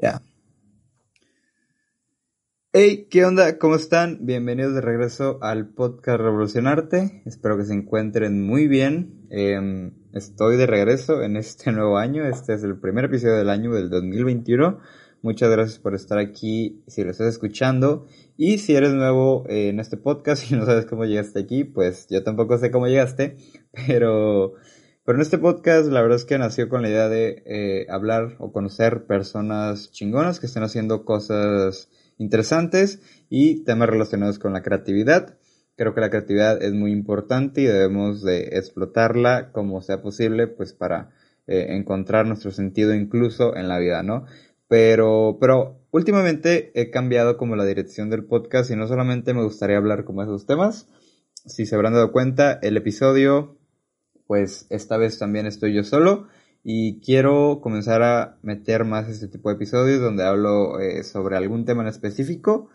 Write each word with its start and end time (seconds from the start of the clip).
Ya. 0.00 0.22
Hey, 2.72 3.06
¿qué 3.08 3.24
onda? 3.24 3.58
¿Cómo 3.58 3.76
están? 3.76 4.26
Bienvenidos 4.26 4.74
de 4.74 4.80
regreso 4.80 5.38
al 5.42 5.68
podcast 5.68 6.20
Revolucionarte. 6.20 7.22
Espero 7.24 7.56
que 7.56 7.64
se 7.64 7.72
encuentren 7.72 8.44
muy 8.44 8.66
bien. 8.66 9.26
Em, 9.30 9.92
estoy 10.12 10.56
de 10.56 10.66
regreso 10.66 11.22
en 11.22 11.36
este 11.36 11.70
nuevo 11.70 11.98
año. 11.98 12.26
Este 12.26 12.54
es 12.54 12.64
el 12.64 12.78
primer 12.80 13.04
episodio 13.04 13.36
del 13.36 13.48
año 13.48 13.72
del 13.72 13.90
2021. 13.90 14.80
Muchas 15.22 15.50
gracias 15.50 15.78
por 15.78 15.94
estar 15.94 16.18
aquí 16.18 16.82
si 16.86 17.02
lo 17.02 17.10
estás 17.10 17.28
escuchando. 17.28 18.06
Y 18.36 18.58
si 18.58 18.74
eres 18.74 18.92
nuevo 18.92 19.44
en 19.48 19.80
este 19.80 19.96
podcast 19.96 20.50
y 20.50 20.54
no 20.54 20.66
sabes 20.66 20.84
cómo 20.84 21.04
llegaste 21.04 21.38
aquí, 21.40 21.64
pues 21.64 22.08
yo 22.10 22.22
tampoco 22.24 22.58
sé 22.58 22.70
cómo 22.70 22.88
llegaste. 22.88 23.38
Pero 23.86 24.54
pero 25.04 25.18
en 25.18 25.22
este 25.22 25.38
podcast 25.38 25.86
la 25.88 26.00
verdad 26.00 26.16
es 26.16 26.24
que 26.24 26.38
nació 26.38 26.68
con 26.68 26.82
la 26.82 26.88
idea 26.88 27.08
de 27.08 27.42
eh, 27.46 27.86
hablar 27.90 28.36
o 28.38 28.52
conocer 28.52 29.04
personas 29.04 29.90
chingonas 29.90 30.40
que 30.40 30.46
estén 30.46 30.62
haciendo 30.62 31.04
cosas 31.04 31.90
interesantes 32.16 33.00
y 33.28 33.64
temas 33.64 33.88
relacionados 33.88 34.38
con 34.38 34.52
la 34.52 34.62
creatividad. 34.62 35.38
Creo 35.76 35.94
que 35.94 36.00
la 36.00 36.10
creatividad 36.10 36.62
es 36.62 36.72
muy 36.72 36.92
importante 36.92 37.60
y 37.60 37.66
debemos 37.66 38.22
de 38.22 38.56
explotarla 38.56 39.52
como 39.52 39.82
sea 39.82 40.00
posible 40.00 40.46
pues 40.46 40.72
para 40.72 41.10
eh, 41.46 41.66
encontrar 41.70 42.26
nuestro 42.26 42.50
sentido 42.50 42.94
incluso 42.94 43.56
en 43.56 43.68
la 43.68 43.78
vida, 43.78 44.02
¿no? 44.02 44.24
Pero, 44.68 45.36
pero 45.38 45.86
últimamente 45.90 46.72
he 46.74 46.90
cambiado 46.90 47.36
como 47.36 47.56
la 47.56 47.66
dirección 47.66 48.08
del 48.08 48.24
podcast 48.24 48.70
y 48.70 48.76
no 48.76 48.88
solamente 48.88 49.34
me 49.34 49.44
gustaría 49.44 49.76
hablar 49.76 50.04
como 50.04 50.22
esos 50.22 50.46
temas. 50.46 50.88
Si 51.44 51.66
se 51.66 51.74
habrán 51.74 51.92
dado 51.92 52.12
cuenta, 52.12 52.58
el 52.62 52.78
episodio 52.78 53.58
pues 54.26 54.66
esta 54.70 54.96
vez 54.96 55.18
también 55.18 55.46
estoy 55.46 55.74
yo 55.74 55.84
solo 55.84 56.26
y 56.62 56.98
quiero 57.00 57.60
comenzar 57.60 58.02
a 58.02 58.38
meter 58.42 58.84
más 58.84 59.08
este 59.08 59.28
tipo 59.28 59.50
de 59.50 59.56
episodios 59.56 60.00
donde 60.00 60.24
hablo 60.24 60.80
eh, 60.80 61.04
sobre 61.04 61.36
algún 61.36 61.66
tema 61.66 61.82
en 61.82 61.88
específico 61.88 62.70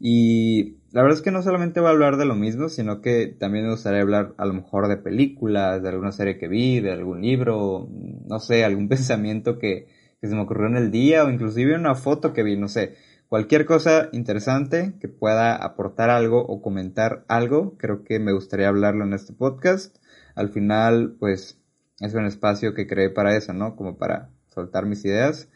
y 0.00 0.78
la 0.92 1.02
verdad 1.02 1.18
es 1.18 1.22
que 1.22 1.30
no 1.30 1.42
solamente 1.42 1.80
voy 1.80 1.88
a 1.88 1.92
hablar 1.92 2.16
de 2.16 2.24
lo 2.24 2.34
mismo, 2.34 2.68
sino 2.68 3.02
que 3.02 3.26
también 3.26 3.66
me 3.66 3.72
gustaría 3.72 4.00
hablar 4.00 4.34
a 4.38 4.46
lo 4.46 4.54
mejor 4.54 4.88
de 4.88 4.96
películas, 4.96 5.82
de 5.82 5.88
alguna 5.90 6.12
serie 6.12 6.38
que 6.38 6.48
vi, 6.48 6.80
de 6.80 6.92
algún 6.92 7.20
libro, 7.20 7.88
no 7.90 8.38
sé, 8.38 8.64
algún 8.64 8.88
pensamiento 8.88 9.58
que, 9.58 9.88
que 10.20 10.28
se 10.28 10.34
me 10.34 10.40
ocurrió 10.40 10.68
en 10.68 10.76
el 10.76 10.90
día 10.90 11.24
o 11.24 11.30
inclusive 11.30 11.74
una 11.74 11.94
foto 11.94 12.32
que 12.32 12.42
vi, 12.42 12.56
no 12.56 12.68
sé. 12.68 12.94
Cualquier 13.28 13.66
cosa 13.66 14.08
interesante 14.12 14.94
que 15.00 15.08
pueda 15.08 15.56
aportar 15.56 16.10
algo 16.10 16.44
o 16.46 16.62
comentar 16.62 17.24
algo, 17.28 17.76
creo 17.76 18.04
que 18.04 18.20
me 18.20 18.32
gustaría 18.32 18.68
hablarlo 18.68 19.04
en 19.04 19.12
este 19.12 19.32
podcast 19.32 19.96
al 20.34 20.50
final, 20.50 21.16
pues, 21.18 21.58
es 22.00 22.14
un 22.14 22.26
espacio 22.26 22.74
que 22.74 22.86
creé 22.86 23.10
para 23.10 23.36
eso, 23.36 23.52
¿no? 23.52 23.76
Como 23.76 23.96
para 23.96 24.30
soltar 24.48 24.86
mis 24.86 25.04
ideas. 25.04 25.48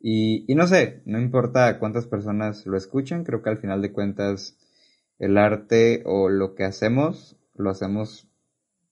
Y, 0.00 0.44
y 0.50 0.54
no 0.54 0.66
sé, 0.66 1.02
no 1.04 1.20
importa 1.20 1.78
cuántas 1.78 2.06
personas 2.06 2.66
lo 2.66 2.76
escuchen, 2.76 3.24
creo 3.24 3.42
que 3.42 3.50
al 3.50 3.58
final 3.58 3.82
de 3.82 3.92
cuentas 3.92 4.56
el 5.18 5.38
arte 5.38 6.02
o 6.04 6.28
lo 6.28 6.54
que 6.54 6.64
hacemos, 6.64 7.36
lo 7.54 7.70
hacemos 7.70 8.28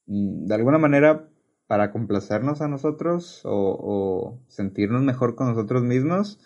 mm, 0.07 0.47
de 0.47 0.55
alguna 0.55 0.79
manera 0.79 1.29
para 1.67 1.93
complacernos 1.93 2.61
a 2.63 2.69
nosotros 2.69 3.43
o, 3.45 4.41
sentirnos 4.49 5.03
mejor 5.03 5.37
con 5.37 5.49
nosotros 5.49 5.83
mismos. 5.83 6.39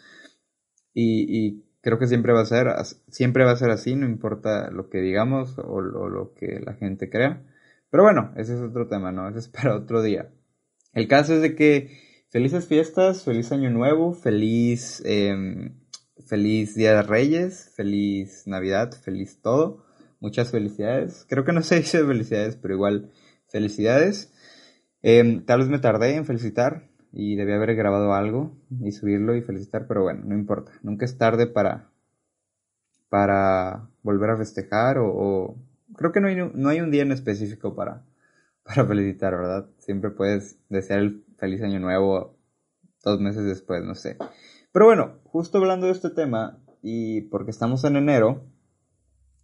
Y, 0.95 1.63
creo 1.81 1.99
que 1.99 2.07
siempre 2.07 2.33
va 2.33 2.41
a 2.41 2.47
ser, 2.47 2.69
siempre 3.09 3.45
va 3.45 3.53
a 3.53 3.57
ser 3.57 3.71
así, 3.71 3.95
no 3.95 4.07
importa 4.07 4.71
lo 4.71 4.89
que 4.89 5.01
digamos 5.01 5.59
o 5.59 5.81
lo 5.83 6.33
que 6.35 6.61
la 6.61 6.75
gente 6.75 7.11
crea. 7.11 7.43
Pero 7.95 8.03
bueno, 8.03 8.33
ese 8.35 8.55
es 8.55 8.61
otro 8.61 8.89
tema, 8.89 9.13
¿no? 9.13 9.29
Ese 9.29 9.39
es 9.39 9.47
para 9.47 9.77
otro 9.77 10.03
día. 10.03 10.29
El 10.95 11.07
caso 11.07 11.35
es 11.35 11.43
de 11.43 11.55
que 11.55 11.97
felices 12.29 12.67
fiestas, 12.67 13.23
feliz 13.23 13.53
año 13.53 13.71
nuevo, 13.71 14.15
feliz, 14.15 15.01
em, 15.07 15.77
feliz 16.27 16.75
Día 16.75 16.93
de 16.97 17.03
Reyes, 17.05 17.73
feliz 17.77 18.49
Navidad, 18.49 18.91
feliz 19.01 19.41
todo. 19.41 19.85
Muchas 20.19 20.51
felicidades. 20.51 21.25
Creo 21.29 21.45
que 21.45 21.53
no 21.53 21.63
se 21.63 21.77
dice 21.83 22.05
felicidades, 22.05 22.57
pero 22.57 22.75
igual 22.75 23.13
felicidades. 23.47 24.33
Em, 25.01 25.45
tal 25.45 25.61
vez 25.61 25.69
me 25.69 25.79
tardé 25.79 26.17
en 26.17 26.27
felicitar 26.27 26.89
y 27.13 27.37
debí 27.37 27.53
haber 27.53 27.77
grabado 27.77 28.13
algo 28.13 28.57
y 28.83 28.91
subirlo 28.91 29.37
y 29.37 29.43
felicitar, 29.43 29.87
pero 29.87 30.03
bueno, 30.03 30.23
no 30.25 30.35
importa. 30.35 30.73
Nunca 30.83 31.05
es 31.05 31.17
tarde 31.17 31.47
para, 31.47 31.93
para 33.09 33.89
volver 34.03 34.31
a 34.31 34.37
festejar 34.37 34.99
o 34.99 35.55
creo 35.97 36.13
que 36.13 36.21
no 36.21 36.29
hay, 36.29 36.37
no 36.37 36.69
hay 36.69 36.81
un 36.81 36.91
día 36.91 37.03
en 37.03 37.13
específico 37.13 37.75
para, 37.75 38.05
para 38.63 38.87
felicitar, 38.87 39.37
¿verdad? 39.37 39.71
Siempre 39.79 40.11
puedes 40.11 40.59
desear 40.69 41.01
el 41.01 41.25
feliz 41.37 41.63
año 41.63 41.81
nuevo 41.81 42.39
dos 43.05 43.21
meses 43.21 43.45
después, 43.45 43.83
no 43.85 43.95
sé. 43.95 44.17
Pero 44.73 44.87
bueno, 44.87 45.21
justo 45.25 45.59
hablando 45.59 45.87
de 45.87 45.93
este 45.93 46.11
tema, 46.11 46.59
y 46.83 47.23
porque 47.23 47.51
estamos 47.51 47.85
en 47.85 47.97
enero, 47.97 48.45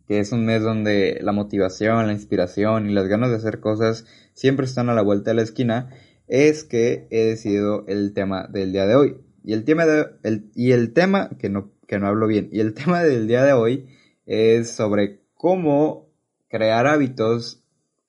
que 0.07 0.19
es 0.19 0.33
un 0.33 0.45
mes 0.45 0.63
donde 0.63 1.21
la 1.23 1.33
motivación, 1.33 2.07
la 2.07 2.13
inspiración 2.13 2.91
y 2.91 2.93
las 2.93 3.07
ganas 3.07 3.31
de 3.31 3.37
hacer 3.37 3.61
cosas 3.61 4.07
siempre 4.35 4.67
están 4.67 4.89
a 4.89 4.95
la 4.95 5.03
vuelta 5.03 5.31
de 5.31 5.37
la 5.37 5.43
esquina, 5.43 5.91
es 6.27 6.65
que 6.65 7.07
he 7.11 7.27
decidido 7.27 7.85
el 7.87 8.13
tema 8.13 8.49
del 8.49 8.73
día 8.73 8.87
de 8.87 8.97
hoy. 8.97 9.17
Y 9.45 9.53
el 9.53 9.65
tema 9.65 9.87
de, 9.87 10.07
el, 10.23 10.51
y 10.55 10.73
el 10.73 10.93
tema, 10.93 11.31
que 11.39 11.49
no, 11.49 11.73
que 11.87 11.99
no 11.99 12.09
hablo 12.09 12.27
bien, 12.27 12.49
y 12.53 12.61
el 12.61 12.75
tema 12.75 13.03
del 13.03 13.29
día 13.29 13.45
de 13.45 13.53
hoy 13.53 13.89
es 14.27 14.71
sobre 14.71 15.23
cómo 15.35 16.10
crear 16.51 16.87
hábitos 16.87 17.63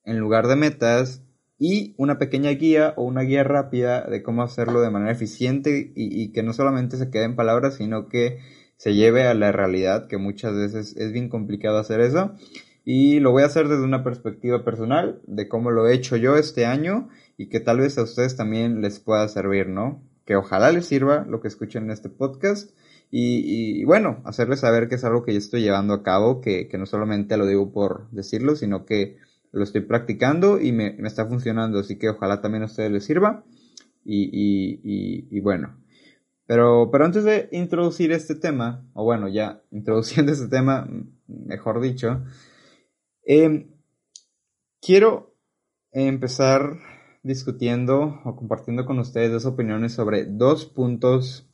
en 0.03 0.19
lugar 0.19 0.47
de 0.47 0.57
metas 0.57 1.23
y 1.57 1.93
una 1.97 2.17
pequeña 2.17 2.49
guía 2.49 2.95
o 2.97 3.03
una 3.03 3.21
guía 3.21 3.43
rápida 3.43 4.01
de 4.01 4.23
cómo 4.23 4.41
hacerlo 4.41 4.81
de 4.81 4.89
manera 4.89 5.11
eficiente 5.11 5.91
y, 5.95 6.31
que 6.31 6.41
no 6.41 6.53
solamente 6.53 6.97
se 6.97 7.11
quede 7.11 7.25
en 7.25 7.35
palabras, 7.35 7.75
sino 7.75 8.09
que 8.09 8.39
se 8.77 8.95
lleve 8.95 9.27
a 9.27 9.35
la 9.35 9.51
realidad, 9.51 10.07
que 10.07 10.17
muchas 10.17 10.55
veces 10.55 10.97
es 10.97 11.11
bien 11.11 11.29
complicado 11.29 11.77
hacer 11.77 12.01
eso. 12.01 12.35
Y 12.83 13.19
lo 13.19 13.31
voy 13.31 13.43
a 13.43 13.45
hacer 13.45 13.67
desde 13.67 13.83
una 13.83 14.03
perspectiva 14.03 14.65
personal 14.65 15.21
de 15.27 15.47
cómo 15.47 15.69
lo 15.69 15.87
he 15.87 15.93
hecho 15.93 16.17
yo 16.17 16.35
este 16.35 16.65
año 16.65 17.09
y 17.37 17.47
que 17.47 17.59
tal 17.59 17.79
vez 17.79 17.95
a 17.99 18.03
ustedes 18.03 18.35
también 18.35 18.81
les 18.81 18.99
pueda 18.99 19.27
servir, 19.27 19.67
¿no? 19.69 20.01
Que 20.25 20.35
ojalá 20.35 20.71
les 20.71 20.87
sirva 20.87 21.25
lo 21.29 21.41
que 21.41 21.47
escuchen 21.47 21.83
en 21.83 21.91
este 21.91 22.09
podcast 22.09 22.71
y, 23.13 23.83
bueno, 23.83 24.21
hacerles 24.23 24.61
saber 24.61 24.87
que 24.87 24.95
es 24.95 25.03
algo 25.03 25.23
que 25.23 25.33
yo 25.33 25.37
estoy 25.37 25.61
llevando 25.61 25.93
a 25.93 26.01
cabo, 26.01 26.39
que, 26.39 26.69
no 26.79 26.85
solamente 26.85 27.35
lo 27.35 27.45
digo 27.45 27.73
por 27.73 28.09
decirlo, 28.11 28.55
sino 28.55 28.85
que 28.85 29.17
lo 29.51 29.63
estoy 29.63 29.81
practicando 29.81 30.61
y 30.61 30.71
me, 30.71 30.95
está 31.05 31.27
funcionando, 31.27 31.79
así 31.79 31.97
que 31.97 32.09
ojalá 32.09 32.39
también 32.39 32.63
a 32.63 32.67
ustedes 32.67 32.89
les 32.89 33.03
sirva. 33.03 33.43
Y, 34.05 35.39
bueno, 35.41 35.77
pero, 36.45 36.89
pero 36.89 37.05
antes 37.05 37.25
de 37.25 37.49
introducir 37.51 38.13
este 38.13 38.35
tema, 38.35 38.89
o 38.93 39.03
bueno, 39.03 39.27
ya 39.27 39.61
introduciendo 39.71 40.31
este 40.31 40.47
tema, 40.47 40.87
mejor 41.27 41.81
dicho, 41.81 42.23
em, 43.25 43.71
quiero 44.81 45.35
empezar 45.91 46.77
discutiendo 47.23 48.21
o 48.23 48.37
compartiendo 48.37 48.85
con 48.85 48.99
ustedes 48.99 49.33
dos 49.33 49.45
opiniones 49.45 49.91
sobre 49.91 50.23
dos 50.25 50.65
puntos 50.65 51.50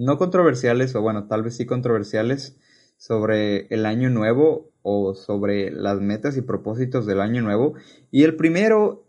no 0.00 0.16
controversiales, 0.16 0.94
o 0.94 1.02
bueno, 1.02 1.26
tal 1.26 1.42
vez 1.42 1.56
sí 1.56 1.66
controversiales, 1.66 2.56
sobre 2.96 3.66
el 3.68 3.84
año 3.84 4.08
nuevo 4.08 4.72
o 4.82 5.14
sobre 5.14 5.70
las 5.70 6.00
metas 6.00 6.38
y 6.38 6.42
propósitos 6.42 7.04
del 7.04 7.20
año 7.20 7.42
nuevo. 7.42 7.74
Y 8.10 8.24
el 8.24 8.34
primero 8.36 9.06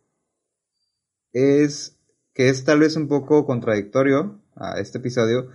es 1.31 1.97
que 2.33 2.49
es 2.49 2.65
tal 2.65 2.79
vez 2.79 2.97
un 2.97 3.07
poco 3.07 3.45
contradictorio 3.45 4.41
a 4.55 4.79
este 4.79 4.97
episodio, 4.97 5.47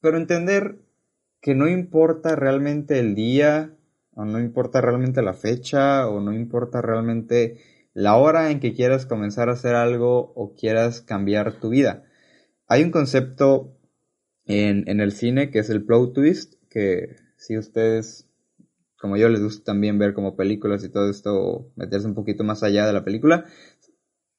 pero 0.00 0.18
entender 0.18 0.78
que 1.40 1.54
no 1.54 1.66
importa 1.66 2.36
realmente 2.36 2.98
el 2.98 3.14
día, 3.14 3.74
o 4.12 4.26
no 4.26 4.40
importa 4.40 4.82
realmente 4.82 5.22
la 5.22 5.34
fecha, 5.34 6.06
o 6.06 6.20
no 6.20 6.34
importa 6.34 6.82
realmente 6.82 7.60
la 7.94 8.16
hora 8.16 8.50
en 8.50 8.60
que 8.60 8.74
quieras 8.74 9.06
comenzar 9.06 9.48
a 9.48 9.52
hacer 9.52 9.74
algo 9.74 10.32
o 10.34 10.54
quieras 10.54 11.00
cambiar 11.00 11.60
tu 11.60 11.70
vida. 11.70 12.04
Hay 12.66 12.82
un 12.82 12.90
concepto 12.90 13.73
en, 14.46 14.88
en 14.88 15.00
el 15.00 15.12
cine, 15.12 15.50
que 15.50 15.60
es 15.60 15.70
el 15.70 15.84
plot 15.84 16.14
twist, 16.14 16.54
que 16.68 17.16
si 17.36 17.58
ustedes, 17.58 18.28
como 18.98 19.16
yo, 19.16 19.28
les 19.28 19.42
gusta 19.42 19.64
también 19.64 19.98
ver 19.98 20.14
como 20.14 20.36
películas 20.36 20.84
y 20.84 20.88
todo 20.88 21.10
esto, 21.10 21.70
meterse 21.76 22.06
un 22.06 22.14
poquito 22.14 22.44
más 22.44 22.62
allá 22.62 22.86
de 22.86 22.92
la 22.92 23.04
película, 23.04 23.46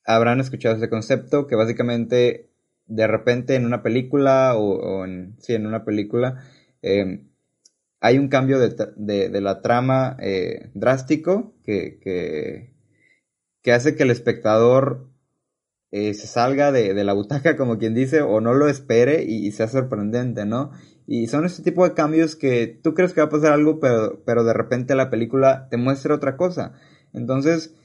habrán 0.06 0.40
escuchado 0.40 0.76
ese 0.76 0.90
concepto 0.90 1.48
que 1.48 1.56
básicamente 1.56 2.50
de 2.88 3.08
repente 3.08 3.56
en 3.56 3.66
una 3.66 3.82
película 3.82 4.56
o, 4.56 5.06
en, 5.06 5.36
sí, 5.40 5.54
en 5.54 5.66
una 5.66 5.84
película 5.84 6.44
em, 6.82 7.30
hay 8.00 8.20
un 8.20 8.28
cambio 8.28 8.60
de, 8.60 9.42
la 9.42 9.62
trama 9.62 10.16
eh, 10.20 10.70
drástico 10.76 11.56
que, 11.64 12.00
que, 13.64 13.72
hace 13.72 13.96
que 13.96 14.04
el 14.04 14.12
espectador 14.12 15.10
eh, 15.98 16.14
se 16.14 16.28
salga 16.28 16.74
de, 16.74 16.94
la 17.06 17.14
butaca, 17.14 17.56
como 17.58 17.78
quien 17.78 17.96
dice, 17.96 18.22
o 18.22 18.42
no 18.42 18.54
lo 18.54 18.68
espere 18.68 19.24
y, 19.24 19.50
sea 19.52 19.70
sorprendente, 19.70 20.46
¿no? 20.46 20.72
Y 21.08 21.28
son 21.28 21.46
ese 21.46 21.64
tipo 21.64 21.88
de 21.88 21.94
cambios 21.94 22.36
que 22.36 22.68
tú 22.68 22.94
crees 22.94 23.14
que 23.14 23.22
va 23.22 23.28
a 23.28 23.30
pasar 23.30 23.54
algo, 23.54 23.80
pero, 23.80 24.22
pero 24.26 24.44
de 24.44 24.52
repente 24.52 24.94
la 24.94 25.10
película 25.10 25.70
te 25.70 25.78
muestra 25.78 26.14
otra 26.14 26.36
cosa. 26.36 26.74
Entonces, 27.14 27.76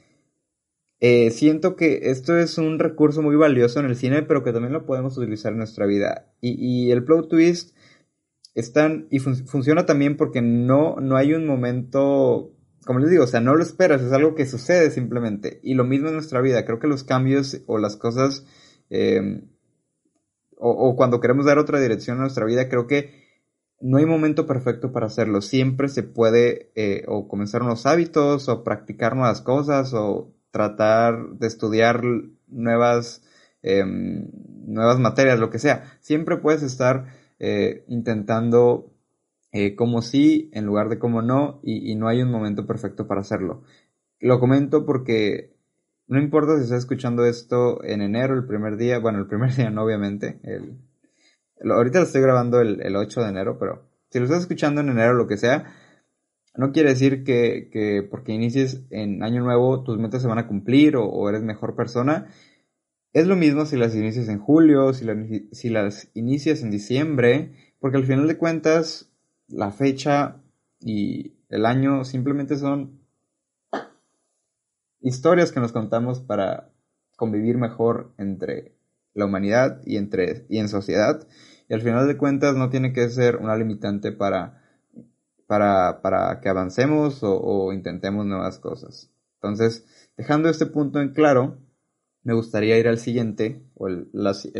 eh, 0.99 1.31
siento 1.31 1.77
que 1.77 2.11
esto 2.11 2.37
es 2.37 2.57
un 2.57 2.79
recurso 2.79 3.21
muy 3.21 3.37
valioso 3.37 3.79
en 3.79 3.85
el 3.85 3.95
cine, 3.95 4.23
pero 4.23 4.43
que 4.43 4.51
también 4.51 4.73
lo 4.73 4.85
podemos 4.85 5.17
utilizar 5.17 5.53
en 5.53 5.59
nuestra 5.59 5.85
vida. 5.85 6.33
Y, 6.41 6.91
el 6.91 7.05
plot 7.05 7.29
twist 7.29 7.77
están 8.55 9.07
y 9.09 9.19
funciona 9.19 9.85
también 9.85 10.17
porque 10.17 10.41
no, 10.41 10.97
no 10.97 11.15
hay 11.15 11.33
un 11.33 11.45
momento, 11.47 12.51
como 12.85 12.99
les 12.99 13.11
digo, 13.11 13.23
o 13.23 13.27
sea, 13.27 13.41
no 13.41 13.55
lo 13.55 13.61
esperas, 13.61 14.01
es 14.01 14.11
algo 14.11 14.35
que 14.35 14.45
sucede 14.45 14.89
simplemente. 14.91 15.59
Y 15.63 15.75
lo 15.75 15.83
mismo 15.83 16.07
en 16.07 16.15
nuestra 16.15 16.41
vida, 16.41 16.65
creo 16.65 16.79
que 16.79 16.87
los 16.87 17.03
cambios 17.03 17.61
o 17.67 17.77
las 17.77 17.95
cosas, 17.95 18.45
em, 18.89 19.49
o, 20.57 20.95
cuando 20.95 21.19
queremos 21.19 21.45
dar 21.45 21.57
otra 21.57 21.79
dirección 21.79 22.17
a 22.17 22.21
nuestra 22.21 22.45
vida, 22.45 22.69
creo 22.69 22.87
que 22.87 23.21
no 23.81 23.97
hay 23.97 24.05
momento 24.05 24.45
perfecto 24.45 24.91
para 24.91 25.07
hacerlo. 25.07 25.41
Siempre 25.41 25.89
se 25.89 26.03
puede 26.03 26.71
eh, 26.75 27.03
o 27.07 27.27
comenzar 27.27 27.63
unos 27.63 27.85
hábitos 27.85 28.47
o 28.47 28.63
practicar 28.63 29.15
nuevas 29.15 29.41
cosas 29.41 29.93
o 29.93 30.33
tratar 30.51 31.31
de 31.33 31.47
estudiar 31.47 32.01
nuevas, 32.47 33.23
em, 33.63 34.29
nuevas 34.67 34.99
materias, 34.99 35.39
lo 35.39 35.49
que 35.49 35.59
sea. 35.59 35.97
Siempre 36.01 36.37
puedes 36.37 36.61
estar 36.63 37.05
eh, 37.39 37.83
intentando 37.87 38.90
eh, 39.51 39.75
como 39.75 40.01
sí 40.01 40.49
en 40.53 40.65
lugar 40.65 40.89
de 40.89 40.99
como 40.99 41.21
no 41.21 41.59
y, 41.63 41.95
no 41.95 42.07
hay 42.07 42.21
un 42.21 42.31
momento 42.31 42.65
perfecto 42.65 43.07
para 43.07 43.21
hacerlo. 43.21 43.63
Lo 44.19 44.39
comento 44.39 44.85
porque 44.85 45.55
no 46.07 46.19
importa 46.19 46.57
si 46.57 46.63
estás 46.63 46.79
escuchando 46.79 47.25
esto 47.25 47.83
en 47.83 48.01
enero, 48.01 48.35
el 48.35 48.45
primer 48.45 48.77
día, 48.77 48.99
bueno, 48.99 49.19
el 49.19 49.27
primer 49.27 49.55
día 49.55 49.69
no 49.69 49.83
obviamente, 49.83 50.39
el, 50.43 50.77
ahorita 51.69 51.99
lo 51.99 52.05
estoy 52.05 52.21
grabando 52.21 52.61
el, 52.61 52.81
el 52.81 52.95
8 52.95 53.21
de 53.21 53.29
enero, 53.29 53.57
pero 53.59 53.89
si 54.09 54.19
lo 54.19 54.25
estás 54.25 54.41
escuchando 54.41 54.81
en 54.81 54.89
enero, 54.89 55.13
lo 55.13 55.27
que 55.27 55.37
sea, 55.37 55.73
no 56.55 56.71
quiere 56.71 56.89
decir 56.89 57.23
que, 57.23 58.07
porque 58.09 58.33
inicies 58.33 58.83
en 58.89 59.23
año 59.23 59.41
nuevo 59.41 59.83
tus 59.83 59.97
metas 59.97 60.21
se 60.21 60.27
van 60.27 60.39
a 60.39 60.47
cumplir 60.47 60.97
o, 60.97 61.29
eres 61.29 61.41
mejor 61.43 61.75
persona. 61.75 62.27
Es 63.13 63.27
lo 63.27 63.35
mismo 63.35 63.65
si 63.65 63.77
las 63.77 63.95
inicias 63.95 64.27
en 64.29 64.39
julio, 64.39 64.93
si, 64.93 65.05
si 65.51 65.69
las 65.69 66.09
inicias 66.13 66.61
en 66.61 66.71
diciembre, 66.71 67.53
porque 67.79 67.97
al 67.97 68.05
final 68.05 68.27
de 68.27 68.37
cuentas 68.37 69.10
la 69.51 69.71
fecha 69.71 70.37
y 70.79 71.33
el 71.49 71.65
año 71.65 72.03
simplemente 72.05 72.57
son 72.57 72.99
historias 75.01 75.51
que 75.51 75.59
nos 75.59 75.71
contamos 75.71 76.19
para 76.19 76.69
convivir 77.15 77.57
mejor 77.57 78.13
entre 78.17 78.75
la 79.13 79.25
humanidad 79.25 79.81
y 79.85 79.97
entre 79.97 80.45
y 80.49 80.59
en 80.59 80.69
sociedad 80.69 81.27
y 81.67 81.73
al 81.73 81.81
final 81.81 82.07
de 82.07 82.17
cuentas 82.17 82.55
no 82.55 82.69
tiene 82.69 82.93
que 82.93 83.09
ser 83.09 83.37
una 83.37 83.55
limitante 83.55 84.11
para 84.11 84.61
para, 86.01 86.39
que 86.41 86.47
avancemos 86.47 87.19
o, 87.23 87.73
intentemos 87.73 88.25
nuevas 88.25 88.57
cosas. 88.59 89.11
Entonces, 89.35 89.85
dejando 90.15 90.47
este 90.47 90.65
punto 90.65 91.01
en 91.01 91.09
claro, 91.13 91.57
me 92.23 92.33
gustaría 92.33 92.77
ir 92.77 92.87
al 92.87 92.97
siguiente, 92.97 93.63
o 93.75 93.87
el, 93.87 94.07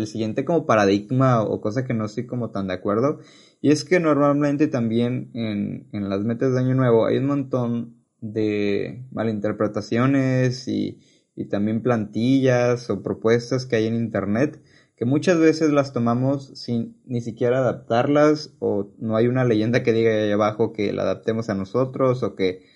siguiente 0.07 0.45
como 0.45 0.65
paradigma 0.65 1.43
o 1.43 1.61
cosa 1.61 1.85
que 1.85 1.93
no 1.93 2.05
estoy 2.05 2.25
como 2.25 2.51
tan 2.51 2.67
de 2.67 2.73
acuerdo, 2.73 3.19
y 3.61 3.71
es 3.71 3.83
que 3.83 3.99
normalmente 3.99 4.67
también 4.67 5.29
en, 5.33 5.87
en 5.91 6.09
las 6.09 6.21
metas 6.21 6.53
de 6.53 6.59
Año 6.59 6.75
Nuevo 6.75 7.05
hay 7.05 7.17
un 7.17 7.27
montón 7.27 8.01
de 8.19 9.05
malinterpretaciones 9.11 10.67
y, 10.67 10.99
y 11.35 11.45
también 11.45 11.81
plantillas 11.81 12.89
o 12.89 13.03
propuestas 13.03 13.65
que 13.65 13.75
hay 13.77 13.87
en 13.87 13.95
Internet 13.95 14.61
que 15.01 15.05
muchas 15.05 15.39
veces 15.39 15.71
las 15.71 15.93
tomamos 15.93 16.51
sin 16.59 16.95
ni 17.05 17.21
siquiera 17.21 17.57
adaptarlas 17.57 18.53
o 18.59 18.93
no 18.99 19.15
hay 19.15 19.25
una 19.25 19.43
leyenda 19.43 19.81
que 19.81 19.93
diga 19.93 20.11
ahí 20.11 20.31
abajo 20.31 20.73
que 20.73 20.93
la 20.93 21.01
adaptemos 21.01 21.49
a 21.49 21.55
nosotros 21.55 22.21
o 22.21 22.35
que 22.35 22.67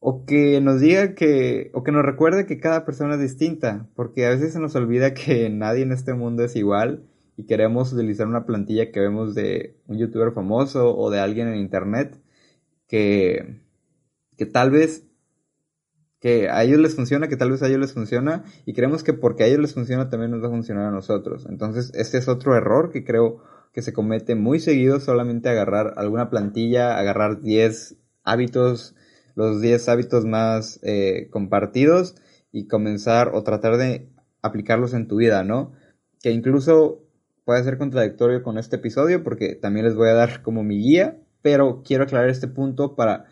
o 0.00 0.24
que 0.24 0.60
nos 0.60 0.80
diga 0.80 1.14
que 1.14 1.70
o 1.74 1.82
que 1.82 1.92
nos 1.92 2.04
recuerde 2.04 2.46
que 2.46 2.60
cada 2.60 2.84
persona 2.84 3.14
es 3.14 3.20
distinta, 3.20 3.88
porque 3.94 4.26
a 4.26 4.30
veces 4.30 4.52
se 4.52 4.60
nos 4.60 4.74
olvida 4.76 5.14
que 5.14 5.50
nadie 5.50 5.82
en 5.82 5.92
este 5.92 6.14
mundo 6.14 6.44
es 6.44 6.56
igual 6.56 7.04
y 7.36 7.46
queremos 7.46 7.92
utilizar 7.92 8.26
una 8.26 8.46
plantilla 8.46 8.90
que 8.90 9.00
vemos 9.00 9.34
de 9.34 9.76
un 9.86 9.98
youtuber 9.98 10.32
famoso 10.32 10.96
o 10.96 11.10
de 11.10 11.20
alguien 11.20 11.48
en 11.48 11.56
internet 11.56 12.20
que 12.86 13.60
que 14.36 14.46
tal 14.46 14.70
vez 14.70 15.04
que 16.20 16.48
a 16.48 16.64
ellos 16.64 16.80
les 16.80 16.96
funciona, 16.96 17.28
que 17.28 17.36
tal 17.36 17.50
vez 17.50 17.62
a 17.62 17.68
ellos 17.68 17.80
les 17.80 17.92
funciona, 17.92 18.44
y 18.66 18.72
creemos 18.72 19.04
que 19.04 19.12
porque 19.12 19.44
a 19.44 19.46
ellos 19.46 19.60
les 19.60 19.74
funciona 19.74 20.08
también 20.08 20.30
nos 20.30 20.42
va 20.42 20.48
a 20.48 20.50
funcionar 20.50 20.86
a 20.86 20.90
nosotros. 20.90 21.46
Entonces, 21.48 21.92
este 21.94 22.18
es 22.18 22.28
otro 22.28 22.56
error 22.56 22.90
que 22.90 23.04
creo 23.04 23.42
que 23.72 23.82
se 23.82 23.92
comete 23.92 24.34
muy 24.34 24.58
seguido, 24.60 24.98
solamente 25.00 25.48
agarrar 25.48 25.94
alguna 25.96 26.30
plantilla, 26.30 26.98
agarrar 26.98 27.40
10 27.40 27.96
hábitos, 28.24 28.96
los 29.38 29.60
10 29.60 29.88
hábitos 29.88 30.24
más 30.24 30.80
eh, 30.82 31.28
compartidos, 31.30 32.16
y 32.52 32.66
comenzar 32.66 33.30
o 33.34 33.42
tratar 33.42 33.76
de 33.76 34.10
aplicarlos 34.42 34.94
en 34.94 35.06
tu 35.06 35.16
vida, 35.16 35.44
¿no? 35.44 35.72
Que 36.20 36.32
incluso 36.32 37.04
puede 37.44 37.62
ser 37.64 37.78
contradictorio 37.78 38.42
con 38.42 38.58
este 38.58 38.76
episodio, 38.76 39.22
porque 39.22 39.54
también 39.54 39.86
les 39.86 39.94
voy 39.94 40.08
a 40.08 40.14
dar 40.14 40.42
como 40.42 40.62
mi 40.64 40.78
guía, 40.78 41.20
pero 41.42 41.82
quiero 41.84 42.04
aclarar 42.04 42.30
este 42.30 42.48
punto 42.48 42.96
para 42.96 43.26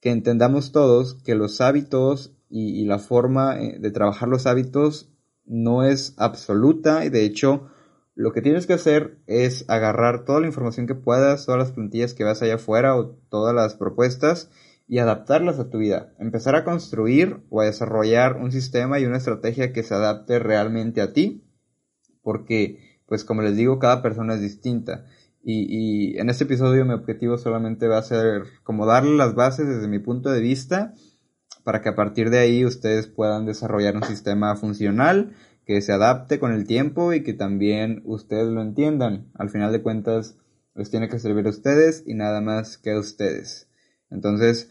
que 0.00 0.10
entendamos 0.10 0.72
todos 0.72 1.14
que 1.22 1.34
los 1.34 1.60
hábitos 1.60 2.34
y, 2.48 2.84
la 2.84 2.98
forma 2.98 3.58
eh, 3.58 3.78
de 3.78 3.90
trabajar 3.90 4.28
los 4.28 4.46
hábitos 4.46 5.10
no 5.46 5.84
es 5.84 6.14
absoluta 6.18 7.06
y 7.06 7.08
de 7.08 7.24
hecho 7.24 7.70
lo 8.14 8.32
que 8.32 8.42
tienes 8.42 8.66
que 8.66 8.74
hacer 8.74 9.16
es 9.26 9.64
agarrar 9.68 10.26
toda 10.26 10.40
la 10.40 10.46
información 10.46 10.86
que 10.86 10.94
puedas, 10.94 11.46
todas 11.46 11.58
las 11.58 11.72
plantillas 11.72 12.12
que 12.12 12.24
vas 12.24 12.42
allá 12.42 12.56
afuera 12.56 12.94
o 12.94 13.16
todas 13.30 13.54
las 13.54 13.74
propuestas 13.74 14.50
y 14.92 14.98
adaptarlas 14.98 15.58
a 15.58 15.70
tu 15.70 15.78
vida. 15.78 16.12
Empezar 16.18 16.54
a 16.54 16.64
construir 16.64 17.38
o 17.48 17.62
a 17.62 17.64
desarrollar 17.64 18.36
un 18.36 18.52
sistema 18.52 19.00
y 19.00 19.06
una 19.06 19.16
estrategia 19.16 19.72
que 19.72 19.82
se 19.82 19.94
adapte 19.94 20.38
realmente 20.38 21.00
a 21.00 21.14
ti 21.14 21.48
porque 22.20 23.00
pues 23.06 23.24
como 23.24 23.40
les 23.40 23.56
digo 23.56 23.78
cada 23.78 24.02
persona 24.02 24.34
es 24.34 24.42
distinta 24.42 25.06
y, 25.42 26.18
en 26.18 26.28
este 26.28 26.44
episodio 26.44 26.84
mi 26.84 26.92
objetivo 26.92 27.38
solamente 27.38 27.88
va 27.88 27.96
a 27.96 28.02
ser 28.02 28.42
como 28.64 28.84
darle 28.84 29.16
las 29.16 29.34
bases 29.34 29.66
desde 29.66 29.88
mi 29.88 29.98
punto 29.98 30.30
de 30.30 30.42
vista 30.42 30.92
para 31.64 31.80
que 31.80 31.88
a 31.88 31.96
partir 31.96 32.28
de 32.28 32.40
ahí 32.40 32.66
ustedes 32.66 33.06
puedan 33.06 33.46
desarrollar 33.46 33.96
un 33.96 34.04
sistema 34.04 34.54
funcional 34.56 35.34
que 35.64 35.80
se 35.80 35.94
adapte 35.94 36.38
con 36.38 36.52
el 36.52 36.66
tiempo 36.66 37.14
y 37.14 37.22
que 37.22 37.32
también 37.32 38.02
ustedes 38.04 38.48
lo 38.48 38.60
entiendan. 38.60 39.30
Al 39.32 39.48
final 39.48 39.72
de 39.72 39.80
cuentas 39.80 40.36
les 40.74 40.90
tiene 40.90 41.08
que 41.08 41.18
servir 41.18 41.46
a 41.46 41.50
ustedes 41.50 42.04
y 42.06 42.12
nada 42.12 42.42
más 42.42 42.76
que 42.76 42.90
a 42.92 42.98
ustedes. 42.98 43.70
Entonces, 44.12 44.70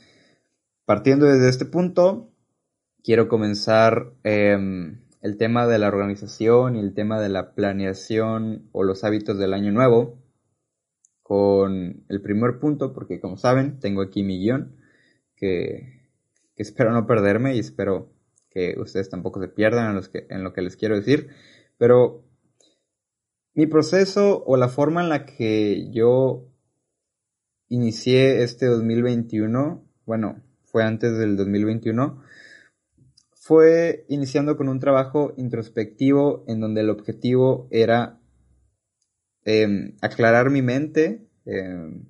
partiendo 0.92 1.26
desde 1.26 1.48
este 1.48 1.64
punto, 1.64 2.34
quiero 3.02 3.30
comenzar 3.30 4.12
em, 4.26 5.00
el 5.22 5.38
tema 5.38 5.66
de 5.66 5.80
la 5.80 5.88
organización 5.88 6.76
y 6.76 6.82
el 6.82 6.94
tema 6.94 7.22
de 7.22 7.30
la 7.30 7.56
planeación 7.56 8.68
o 8.74 8.84
los 8.84 9.06
hábitos 9.06 9.38
del 9.38 9.54
año 9.54 9.72
nuevo 9.72 10.22
con 11.24 12.04
el 12.10 12.22
primer 12.22 12.60
punto, 12.60 12.92
porque 12.92 13.22
como 13.22 13.38
saben, 13.38 13.80
tengo 13.80 14.02
aquí 14.02 14.22
mi 14.22 14.38
guion 14.40 14.76
que, 15.38 16.10
espero 16.58 16.92
no 16.92 17.08
perderme 17.08 17.56
y 17.56 17.60
espero 17.60 18.12
que 18.50 18.76
ustedes 18.78 19.10
tampoco 19.10 19.40
se 19.40 19.48
pierdan 19.48 19.96
en, 19.96 20.04
que, 20.12 20.28
en 20.30 20.44
lo 20.44 20.52
que 20.52 20.62
les 20.62 20.76
quiero 20.76 20.98
decir. 20.98 21.30
Pero 21.78 22.26
mi 23.54 23.66
proceso 23.66 24.44
o 24.46 24.58
la 24.58 24.68
forma 24.68 25.02
en 25.02 25.08
la 25.08 25.26
que 25.26 25.90
yo 25.90 26.50
inicié 27.70 28.44
este 28.44 28.66
2021, 28.66 29.88
bueno, 30.06 30.51
fue 30.72 30.84
antes 30.84 31.18
del 31.18 31.38
2021, 31.38 32.22
fue 33.34 34.06
iniciando 34.08 34.56
con 34.58 34.70
un 34.70 34.80
trabajo 34.80 35.34
introspectivo 35.38 36.46
en 36.48 36.60
donde 36.60 36.82
el 36.82 36.90
objetivo 36.90 37.68
era 37.72 38.22
Em, 39.44 39.96
aclarar 40.02 40.52
mi 40.52 40.62
mente, 40.62 41.28
em, 41.46 42.06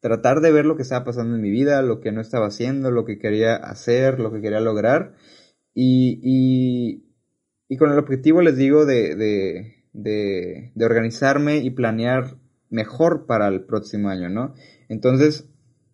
tratar 0.00 0.40
de 0.40 0.50
ver 0.50 0.64
lo 0.64 0.74
que 0.76 0.82
estaba 0.82 1.04
pasando 1.04 1.36
en 1.36 1.40
mi 1.40 1.50
vida, 1.50 1.80
lo 1.82 2.00
que 2.00 2.10
no 2.10 2.20
estaba 2.20 2.46
haciendo, 2.46 2.90
lo 2.90 3.04
que 3.04 3.18
quería 3.18 3.54
hacer, 3.54 4.18
lo 4.18 4.32
que 4.32 4.40
quería 4.40 4.60
lograr. 4.60 5.14
Y, 5.74 6.20
y, 7.68 7.76
con 7.76 7.90
el 7.90 7.98
objetivo, 7.98 8.42
les 8.42 8.56
digo, 8.56 8.84
de, 8.84 9.16
de, 9.16 10.72
de, 10.74 10.84
organizarme 10.84 11.58
y 11.58 11.70
planear 11.70 12.36
mejor 12.68 13.26
para 13.26 13.48
el 13.48 13.64
próximo 13.64 14.08
año, 14.10 14.28
¿no? 14.28 14.54
Entonces, 14.88 15.48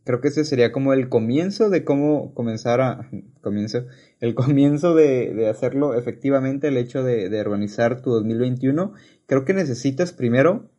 creo 0.08 0.22
que 0.22 0.28
ese 0.28 0.46
sería 0.46 0.72
como 0.72 0.94
el 0.94 1.10
comienzo 1.10 1.68
de 1.68 1.84
cómo 1.84 2.32
comenzar 2.32 2.80
a, 2.80 3.10
comienzo, 3.42 3.84
el 4.20 4.34
comienzo 4.34 4.94
de, 4.94 5.46
hacerlo 5.50 5.94
efectivamente, 5.94 6.68
el 6.68 6.78
hecho 6.78 7.02
de, 7.02 7.28
de 7.28 7.40
organizar 7.42 8.00
tu 8.00 8.12
2021. 8.12 8.94
Creo 9.26 9.44
que 9.44 9.52
necesitas 9.52 10.14
primero 10.14 10.70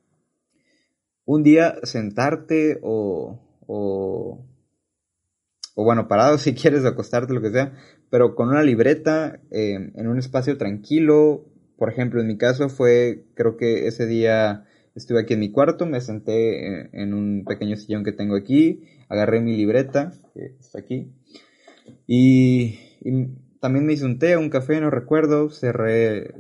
un 1.25 1.43
día 1.43 1.75
sentarte 1.83 2.79
o, 2.81 3.39
o, 3.67 4.48
o 5.75 5.83
bueno, 5.83 6.07
parado 6.07 6.38
si 6.39 6.55
quieres 6.55 6.83
acostarte, 6.83 7.31
lo 7.31 7.41
que 7.41 7.51
sea, 7.51 7.74
pero 8.09 8.33
con 8.33 8.50
una 8.50 8.63
libreta 8.63 9.41
eh, 9.51 9.91
en 9.93 10.07
un 10.07 10.17
espacio 10.17 10.57
tranquilo. 10.57 11.45
Por 11.77 11.91
ejemplo, 11.91 12.19
en 12.19 12.25
mi 12.25 12.38
caso 12.39 12.67
fue, 12.67 13.25
creo 13.36 13.57
que 13.57 13.86
ese 13.86 14.07
día 14.07 14.65
estuve 14.96 15.22
aquí 15.22 15.34
en 15.34 15.39
mi 15.39 15.51
cuarto, 15.51 15.86
me 15.86 16.01
senté 16.01 16.89
en, 16.91 17.13
un 17.13 17.43
pequeño 17.46 17.75
sillón 17.75 18.03
que 18.03 18.12
tengo 18.12 18.36
aquí, 18.36 18.84
agarré 19.08 19.41
mi 19.41 19.55
libreta, 19.55 20.13
que 20.34 20.55
está 20.60 20.79
aquí, 20.79 21.13
y, 22.08 22.79
también 23.60 23.86
me 23.86 23.93
hice 23.93 24.05
un 24.05 24.19
té, 24.19 24.38
un 24.38 24.50
café, 24.50 24.79
no 24.79 24.89
recuerdo, 24.89 25.50
cerré 25.50 26.34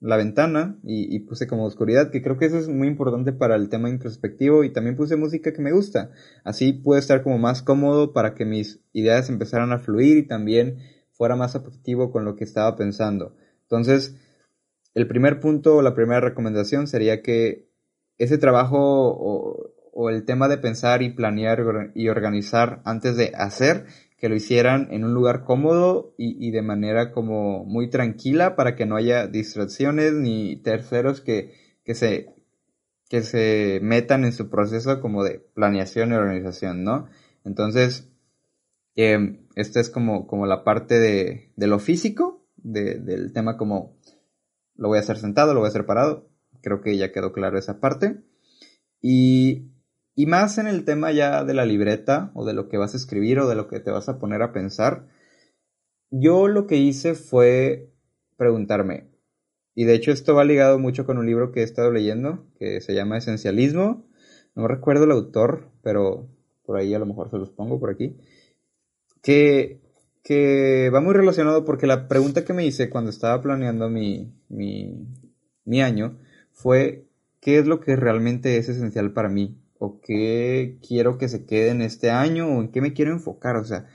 la 0.00 0.16
ventana 0.16 0.78
y, 0.82 1.18
puse 1.20 1.46
como 1.46 1.64
oscuridad, 1.64 2.10
que 2.10 2.20
creo 2.20 2.36
que 2.36 2.46
eso 2.46 2.58
es 2.58 2.68
muy 2.68 2.88
importante 2.88 3.32
para 3.32 3.56
el 3.56 3.68
tema 3.68 3.88
introspectivo 3.88 4.64
y 4.64 4.72
también 4.72 4.96
puse 4.96 5.16
música 5.16 5.52
que 5.52 5.62
me 5.62 5.72
gusta. 5.72 6.10
Así 6.44 6.72
puedo 6.72 6.98
estar 6.98 7.22
como 7.22 7.38
más 7.38 7.62
cómodo 7.62 8.12
para 8.12 8.34
que 8.34 8.44
mis 8.44 8.80
ideas 8.92 9.30
empezaran 9.30 9.72
a 9.72 9.78
fluir 9.78 10.18
y 10.18 10.26
también 10.26 10.78
fuera 11.12 11.36
más 11.36 11.54
objetivo 11.54 12.10
con 12.10 12.24
lo 12.24 12.36
que 12.36 12.44
estaba 12.44 12.76
pensando. 12.76 13.34
Entonces, 13.62 14.16
el 14.94 15.08
primer 15.08 15.40
punto 15.40 15.76
o 15.76 15.82
la 15.82 15.94
primera 15.94 16.20
recomendación 16.20 16.86
sería 16.86 17.22
que 17.22 17.68
ese 18.18 18.38
trabajo 18.38 18.78
o, 18.78 20.10
el 20.10 20.24
tema 20.24 20.48
de 20.48 20.58
pensar 20.58 21.02
y 21.02 21.10
planear 21.10 21.92
y 21.94 22.08
organizar 22.08 22.82
antes 22.84 23.16
de 23.16 23.32
hacer 23.36 23.86
que 24.18 24.28
lo 24.28 24.34
hicieran 24.34 24.88
en 24.90 25.04
un 25.04 25.14
lugar 25.14 25.44
cómodo 25.44 26.14
y, 26.18 26.50
de 26.50 26.62
manera 26.62 27.12
como 27.12 27.64
muy 27.64 27.90
tranquila 27.90 28.56
para 28.56 28.74
que 28.74 28.86
no 28.86 28.96
haya 28.96 29.26
distracciones 29.26 30.14
ni 30.14 30.56
terceros 30.56 31.20
que, 31.20 31.52
se, 31.86 32.34
que 33.08 33.22
se 33.22 33.78
metan 33.82 34.24
en 34.24 34.32
su 34.32 34.50
proceso 34.50 35.00
como 35.00 35.22
de 35.22 35.40
planeación 35.54 36.10
y 36.10 36.14
organización, 36.14 36.84
¿no? 36.84 37.06
Entonces, 37.44 38.08
eh, 38.96 39.40
esta 39.54 39.80
es 39.80 39.90
como, 39.90 40.26
como 40.26 40.46
la 40.46 40.64
parte 40.64 40.98
de, 40.98 41.52
de 41.56 41.66
lo 41.66 41.78
físico, 41.78 42.44
del 42.56 43.32
tema 43.32 43.56
como 43.56 43.98
lo 44.74 44.88
voy 44.88 44.98
a 44.98 45.02
hacer 45.02 45.18
sentado, 45.18 45.54
lo 45.54 45.60
voy 45.60 45.66
a 45.66 45.70
hacer 45.70 45.86
parado. 45.86 46.28
Creo 46.64 46.80
que 46.80 46.96
ya 46.96 47.12
quedó 47.12 47.32
claro 47.32 47.58
esa 47.58 47.78
parte. 47.78 48.24
Y 49.00 49.74
y 50.16 50.26
más 50.26 50.58
en 50.58 50.66
el 50.66 50.84
tema 50.84 51.10
ya 51.12 51.44
de 51.44 51.54
la 51.54 51.66
libreta 51.66 52.30
o 52.34 52.44
de 52.44 52.54
lo 52.54 52.68
que 52.68 52.78
vas 52.78 52.94
a 52.94 52.96
escribir 52.96 53.40
o 53.40 53.48
de 53.48 53.56
lo 53.56 53.66
que 53.66 53.80
te 53.80 53.90
vas 53.90 54.08
a 54.08 54.18
poner 54.18 54.42
a 54.42 54.52
pensar, 54.52 55.08
yo 56.10 56.46
lo 56.46 56.66
que 56.66 56.76
hice 56.76 57.14
fue 57.14 57.90
preguntarme, 58.36 59.10
y 59.74 59.84
de 59.84 59.94
hecho 59.94 60.12
esto 60.12 60.34
va 60.34 60.44
ligado 60.44 60.78
mucho 60.78 61.04
con 61.04 61.18
un 61.18 61.26
libro 61.26 61.50
que 61.50 61.60
he 61.60 61.64
estado 61.64 61.90
leyendo, 61.90 62.46
que 62.58 62.80
se 62.80 62.94
llama 62.94 63.18
Esencialismo, 63.18 64.06
no 64.54 64.68
recuerdo 64.68 65.04
el 65.04 65.10
autor, 65.10 65.70
pero 65.82 66.28
por 66.64 66.76
ahí 66.76 66.94
a 66.94 67.00
lo 67.00 67.06
mejor 67.06 67.30
se 67.30 67.38
los 67.38 67.50
pongo 67.50 67.80
por 67.80 67.90
aquí, 67.90 68.16
que, 69.20 69.80
que 70.22 70.90
va 70.94 71.00
muy 71.00 71.14
relacionado 71.14 71.64
porque 71.64 71.88
la 71.88 72.06
pregunta 72.06 72.44
que 72.44 72.52
me 72.52 72.64
hice 72.64 72.88
cuando 72.88 73.10
estaba 73.10 73.42
planeando 73.42 73.90
mi, 73.90 74.32
mi, 74.48 75.08
mi 75.64 75.82
año 75.82 76.18
fue, 76.54 77.04
¿qué 77.40 77.58
es 77.58 77.66
lo 77.66 77.80
que 77.80 77.96
realmente 77.96 78.56
es 78.56 78.70
esencial 78.70 79.12
para 79.12 79.28
mí? 79.28 79.58
o 79.84 80.00
qué 80.00 80.78
quiero 80.86 81.18
que 81.18 81.28
se 81.28 81.44
quede 81.44 81.70
en 81.70 81.82
este 81.82 82.10
año 82.10 82.48
o 82.48 82.60
en 82.60 82.68
qué 82.68 82.80
me 82.80 82.92
quiero 82.92 83.12
enfocar, 83.12 83.56
o 83.56 83.64
sea. 83.64 83.86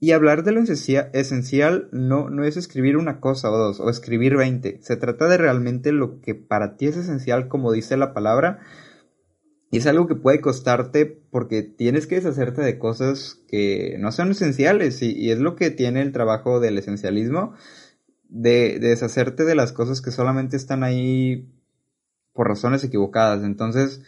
Y 0.00 0.12
hablar 0.12 0.42
de 0.42 0.52
lo 0.52 0.60
esencial 0.60 1.88
no, 1.92 2.28
no 2.28 2.44
es 2.44 2.56
escribir 2.56 2.96
una 2.98 3.20
cosa 3.20 3.50
o 3.50 3.56
dos, 3.56 3.80
o 3.80 3.88
escribir 3.88 4.36
20. 4.36 4.80
Se 4.82 4.96
trata 4.96 5.28
de 5.28 5.38
realmente 5.38 5.92
lo 5.92 6.20
que 6.20 6.34
para 6.34 6.76
ti 6.76 6.86
es 6.86 6.96
esencial, 6.96 7.48
como 7.48 7.72
dice 7.72 7.96
la 7.96 8.12
palabra. 8.12 8.60
Y 9.70 9.78
es 9.78 9.86
algo 9.86 10.06
que 10.06 10.14
puede 10.14 10.42
costarte 10.42 11.06
porque 11.06 11.62
tienes 11.62 12.06
que 12.06 12.16
deshacerte 12.16 12.60
de 12.60 12.78
cosas 12.78 13.40
que 13.48 13.96
no 13.98 14.12
son 14.12 14.32
esenciales. 14.32 15.00
Y, 15.00 15.30
es 15.30 15.38
lo 15.38 15.56
que 15.56 15.70
tiene 15.70 16.02
el 16.02 16.12
trabajo 16.12 16.60
del 16.60 16.76
esencialismo, 16.76 17.54
de, 18.28 18.78
de 18.78 18.88
deshacerte 18.88 19.44
de 19.44 19.54
las 19.54 19.72
cosas 19.72 20.00
que 20.00 20.10
solamente 20.10 20.56
están 20.56 20.82
ahí 20.82 21.50
por 22.32 22.48
razones 22.48 22.84
equivocadas. 22.84 23.42
Entonces, 23.44 24.02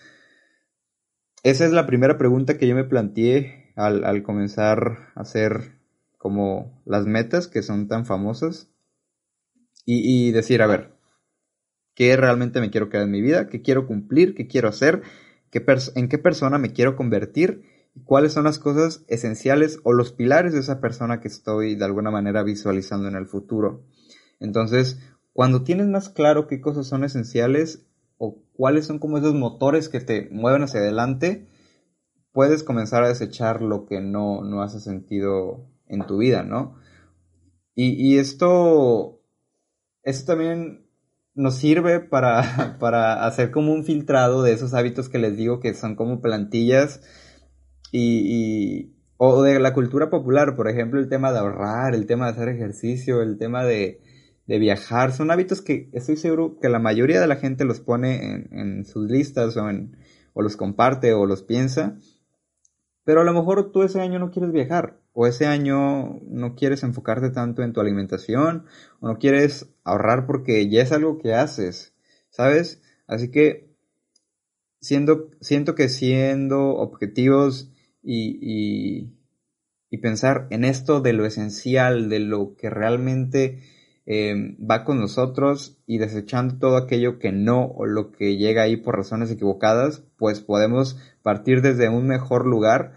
esa 1.42 1.64
es 1.64 1.72
la 1.72 1.86
primera 1.86 2.18
pregunta 2.18 2.58
que 2.58 2.66
yo 2.66 2.74
me 2.74 2.84
planteé 2.84 3.72
al, 3.76 4.22
comenzar 4.22 5.12
a 5.14 5.20
hacer 5.20 5.78
como 6.18 6.82
las 6.84 7.06
metas 7.06 7.46
que 7.46 7.62
son 7.62 7.88
tan 7.88 8.04
famosas 8.04 8.68
y, 9.88 10.32
decir, 10.32 10.62
a 10.62 10.66
ver, 10.66 10.96
¿qué 11.94 12.16
realmente 12.16 12.60
me 12.60 12.70
quiero 12.70 12.88
quedar 12.88 13.04
en 13.04 13.12
mi 13.12 13.22
vida? 13.22 13.48
¿Qué 13.48 13.62
quiero 13.62 13.86
cumplir? 13.86 14.34
¿Qué 14.34 14.48
quiero 14.48 14.68
hacer? 14.68 15.02
¿Qué 15.52 15.64
¿En 15.94 16.08
qué 16.08 16.18
persona 16.18 16.58
me 16.58 16.72
quiero 16.72 16.96
convertir? 16.96 17.62
¿Cuáles 18.02 18.32
son 18.32 18.42
las 18.44 18.58
cosas 18.58 19.04
esenciales 19.06 19.78
o 19.84 19.92
los 19.92 20.12
pilares 20.12 20.52
de 20.52 20.58
esa 20.58 20.80
persona 20.80 21.20
que 21.20 21.28
estoy 21.28 21.76
de 21.76 21.84
alguna 21.84 22.10
manera 22.10 22.42
visualizando 22.42 23.06
en 23.06 23.14
el 23.14 23.26
futuro? 23.26 23.84
Entonces, 24.40 24.98
cuando 25.32 25.62
tienes 25.62 25.86
más 25.86 26.08
claro 26.08 26.46
qué 26.46 26.60
cosas 26.60 26.86
son 26.86 27.04
esenciales, 27.04 27.86
o 28.18 28.42
cuáles 28.54 28.86
son 28.86 28.98
como 28.98 29.18
esos 29.18 29.34
motores 29.34 29.88
que 29.88 30.00
te 30.00 30.28
mueven 30.30 30.62
hacia 30.62 30.80
adelante, 30.80 31.46
puedes 32.32 32.62
comenzar 32.62 33.04
a 33.04 33.08
desechar 33.08 33.62
lo 33.62 33.86
que 33.86 34.00
no, 34.00 34.42
no 34.42 34.62
hace 34.62 34.80
sentido 34.80 35.68
en 35.86 36.06
tu 36.06 36.18
vida, 36.18 36.42
¿no? 36.42 36.76
Y, 37.78 38.16
esto, 38.16 39.20
esto 40.02 40.32
también 40.32 40.86
nos 41.34 41.56
sirve 41.56 42.00
para, 42.00 42.76
para 42.80 43.26
hacer 43.26 43.50
como 43.50 43.74
un 43.74 43.84
filtrado 43.84 44.42
de 44.42 44.52
esos 44.52 44.72
hábitos 44.72 45.10
que 45.10 45.18
les 45.18 45.36
digo 45.36 45.60
que 45.60 45.74
son 45.74 45.94
como 45.94 46.22
plantillas 46.22 47.02
y, 47.92 48.94
o 49.18 49.42
de 49.42 49.60
la 49.60 49.74
cultura 49.74 50.08
popular, 50.08 50.56
por 50.56 50.70
ejemplo, 50.70 51.00
el 51.00 51.10
tema 51.10 51.32
de 51.32 51.38
ahorrar, 51.38 51.94
el 51.94 52.06
tema 52.06 52.26
de 52.26 52.32
hacer 52.32 52.48
ejercicio, 52.48 53.20
el 53.20 53.36
tema 53.36 53.64
de, 53.64 54.00
de 54.46 54.58
viajar, 54.58 55.12
son 55.12 55.30
hábitos 55.30 55.60
que 55.60 55.90
estoy 55.92 56.16
seguro 56.16 56.58
que 56.60 56.68
la 56.68 56.78
mayoría 56.78 57.20
de 57.20 57.26
la 57.26 57.36
gente 57.36 57.64
los 57.64 57.80
pone 57.80 58.46
en, 58.50 58.84
sus 58.84 59.10
listas 59.10 59.56
o, 59.56 59.68
en, 59.68 59.96
o 60.34 60.42
los 60.42 60.56
comparte 60.56 61.12
o 61.14 61.26
los 61.26 61.42
piensa, 61.42 61.96
pero 63.04 63.20
a 63.20 63.24
lo 63.24 63.32
mejor 63.32 63.72
tú 63.72 63.82
ese 63.82 64.00
año 64.00 64.18
no 64.18 64.30
quieres 64.30 64.52
viajar 64.52 65.00
o 65.12 65.26
ese 65.26 65.46
año 65.46 66.20
no 66.22 66.54
quieres 66.54 66.82
enfocarte 66.82 67.30
tanto 67.30 67.62
en 67.62 67.72
tu 67.72 67.80
alimentación 67.80 68.66
o 69.00 69.08
no 69.08 69.18
quieres 69.18 69.68
ahorrar 69.84 70.26
porque 70.26 70.68
ya 70.68 70.82
es 70.82 70.92
algo 70.92 71.18
que 71.18 71.34
haces, 71.34 71.94
¿sabes? 72.30 72.82
Así 73.06 73.30
que 73.30 73.70
siendo, 74.80 75.30
siento 75.40 75.74
que 75.74 75.88
siendo 75.88 76.76
objetivos 76.76 77.72
y, 78.02 78.38
y, 78.40 79.12
y 79.90 79.98
pensar 79.98 80.46
en 80.50 80.64
esto 80.64 81.00
de 81.00 81.12
lo 81.12 81.26
esencial, 81.26 82.08
de 82.08 82.20
lo 82.20 82.54
que 82.56 82.70
realmente 82.70 83.62
Em, 84.08 84.56
va 84.58 84.84
con 84.84 85.00
nosotros 85.00 85.78
y 85.84 85.98
desechando 85.98 86.58
todo 86.58 86.76
aquello 86.76 87.18
que 87.18 87.32
no 87.32 87.66
o 87.66 87.86
lo 87.86 88.12
que 88.12 88.36
llega 88.36 88.62
ahí 88.62 88.76
por 88.76 88.96
razones 88.96 89.32
equivocadas, 89.32 90.04
pues 90.16 90.40
podemos 90.40 90.96
partir 91.22 91.60
desde 91.60 91.88
un 91.88 92.06
mejor 92.06 92.46
lugar 92.46 92.92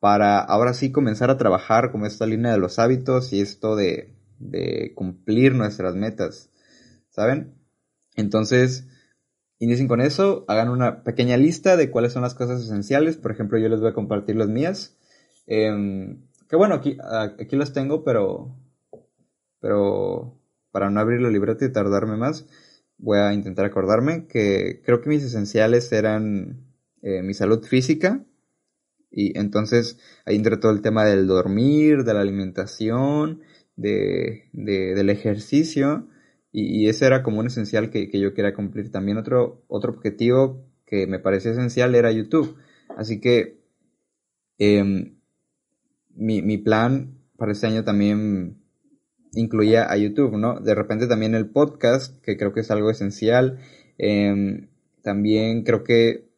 para 0.00 0.40
ahora 0.40 0.74
sí 0.74 0.90
comenzar 0.90 1.30
a 1.30 1.38
trabajar 1.38 1.92
como 1.92 2.06
esta 2.06 2.26
línea 2.26 2.50
de 2.50 2.58
los 2.58 2.80
hábitos 2.80 3.32
y 3.32 3.40
esto 3.40 3.76
de, 3.76 4.16
de 4.40 4.92
cumplir 4.96 5.54
nuestras 5.54 5.94
metas, 5.94 6.50
¿saben? 7.08 7.54
Entonces, 8.16 8.88
inicien 9.60 9.86
con 9.86 10.00
eso, 10.00 10.44
hagan 10.48 10.70
una 10.70 11.04
pequeña 11.04 11.36
lista 11.36 11.76
de 11.76 11.88
cuáles 11.88 12.12
son 12.12 12.22
las 12.22 12.34
cosas 12.34 12.60
esenciales, 12.62 13.16
por 13.16 13.30
ejemplo, 13.30 13.58
yo 13.58 13.68
les 13.68 13.80
voy 13.80 13.90
a 13.90 13.94
compartir 13.94 14.34
las 14.34 14.48
mías, 14.48 14.98
em, 15.46 16.26
que 16.48 16.56
bueno, 16.56 16.74
aquí, 16.74 16.98
aquí 17.38 17.56
las 17.56 17.72
tengo, 17.72 18.02
pero, 18.02 18.56
pero 19.60 20.37
para 20.70 20.90
no 20.90 21.00
abrir 21.00 21.20
la 21.20 21.30
libreta 21.30 21.64
y 21.64 21.72
tardarme 21.72 22.16
más, 22.16 22.46
voy 22.98 23.18
a 23.18 23.32
intentar 23.32 23.64
acordarme 23.64 24.26
que 24.26 24.82
creo 24.84 25.00
que 25.00 25.08
mis 25.08 25.24
esenciales 25.24 25.90
eran 25.92 26.66
eh, 27.02 27.22
mi 27.22 27.34
salud 27.34 27.64
física. 27.64 28.24
Y 29.10 29.38
entonces 29.38 29.98
ahí 30.26 30.36
entra 30.36 30.60
todo 30.60 30.72
el 30.72 30.82
tema 30.82 31.04
del 31.04 31.26
dormir, 31.26 32.04
de 32.04 32.14
la 32.14 32.20
alimentación, 32.20 33.40
de, 33.76 34.48
del 34.52 35.10
ejercicio. 35.10 36.08
Y, 36.52 36.88
ese 36.88 37.06
era 37.06 37.22
como 37.22 37.40
un 37.40 37.46
esencial 37.46 37.90
que, 37.90 38.10
yo 38.18 38.34
quería 38.34 38.54
cumplir. 38.54 38.90
También 38.90 39.18
otro, 39.18 39.64
otro 39.68 39.92
objetivo 39.92 40.66
que 40.84 41.06
me 41.06 41.18
parecía 41.18 41.52
esencial 41.52 41.94
era 41.94 42.12
YouTube. 42.12 42.56
Así 42.96 43.20
que 43.20 43.60
em, 44.58 45.18
mi, 46.14 46.42
mi 46.42 46.58
plan 46.58 47.18
para 47.36 47.52
este 47.52 47.66
año 47.68 47.84
también 47.84 48.57
incluía 49.32 49.90
a 49.90 49.96
YouTube, 49.96 50.36
¿no? 50.36 50.60
De 50.60 50.74
repente 50.74 51.06
también 51.06 51.34
el 51.34 51.50
podcast, 51.50 52.20
que 52.22 52.36
creo 52.36 52.52
que 52.52 52.60
es 52.60 52.70
algo 52.70 52.90
esencial. 52.90 53.58
Em, 53.98 54.68
también 55.02 55.64
creo 55.64 55.84
que 55.84 56.28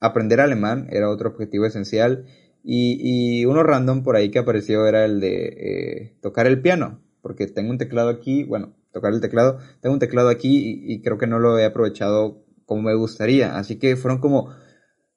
aprender 0.00 0.40
alemán 0.40 0.88
era 0.90 1.10
otro 1.10 1.30
objetivo 1.30 1.66
esencial. 1.66 2.26
Y, 2.62 3.44
uno 3.46 3.62
random 3.62 4.02
por 4.02 4.16
ahí 4.16 4.30
que 4.30 4.38
apareció 4.38 4.86
era 4.86 5.04
el 5.04 5.20
de 5.20 5.46
eh, 5.46 6.16
tocar 6.20 6.46
el 6.46 6.60
piano, 6.60 7.00
porque 7.22 7.46
tengo 7.46 7.70
un 7.70 7.78
teclado 7.78 8.10
aquí, 8.10 8.44
bueno, 8.44 8.76
tocar 8.92 9.12
el 9.14 9.20
teclado, 9.20 9.58
tengo 9.80 9.94
un 9.94 10.00
teclado 10.00 10.28
aquí 10.28 10.82
y, 10.84 11.00
creo 11.02 11.16
que 11.18 11.26
no 11.26 11.38
lo 11.38 11.58
he 11.58 11.64
aprovechado 11.64 12.44
como 12.66 12.82
me 12.82 12.94
gustaría. 12.94 13.56
Así 13.56 13.78
que 13.78 13.96
fueron 13.96 14.20
como, 14.20 14.54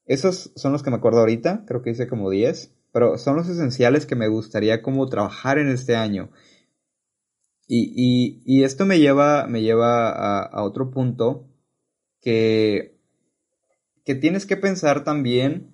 esos 0.05 0.51
son 0.55 0.71
los 0.71 0.83
que 0.83 0.89
me 0.89 0.97
acuerdo 0.97 1.19
ahorita, 1.19 1.65
creo 1.67 1.81
que 1.81 1.91
hice 1.91 2.07
como 2.07 2.29
10, 2.29 2.73
pero 2.93 3.17
son 3.17 3.35
los 3.35 3.49
esenciales 3.49 4.05
que 4.05 4.15
me 4.15 4.27
gustaría 4.27 4.81
como 4.81 5.07
trabajar 5.07 5.57
en 5.57 5.67
este 5.69 5.95
año. 5.95 6.29
Y, 7.67 8.41
y, 8.45 8.63
esto 8.63 8.85
me 8.85 8.99
lleva, 8.99 9.47
me 9.47 9.61
lleva 9.61 10.09
a, 10.09 10.63
otro 10.63 10.91
punto 10.91 11.47
que, 12.21 12.97
que 14.05 14.15
tienes 14.15 14.45
que 14.45 14.57
pensar 14.57 15.03
también 15.03 15.73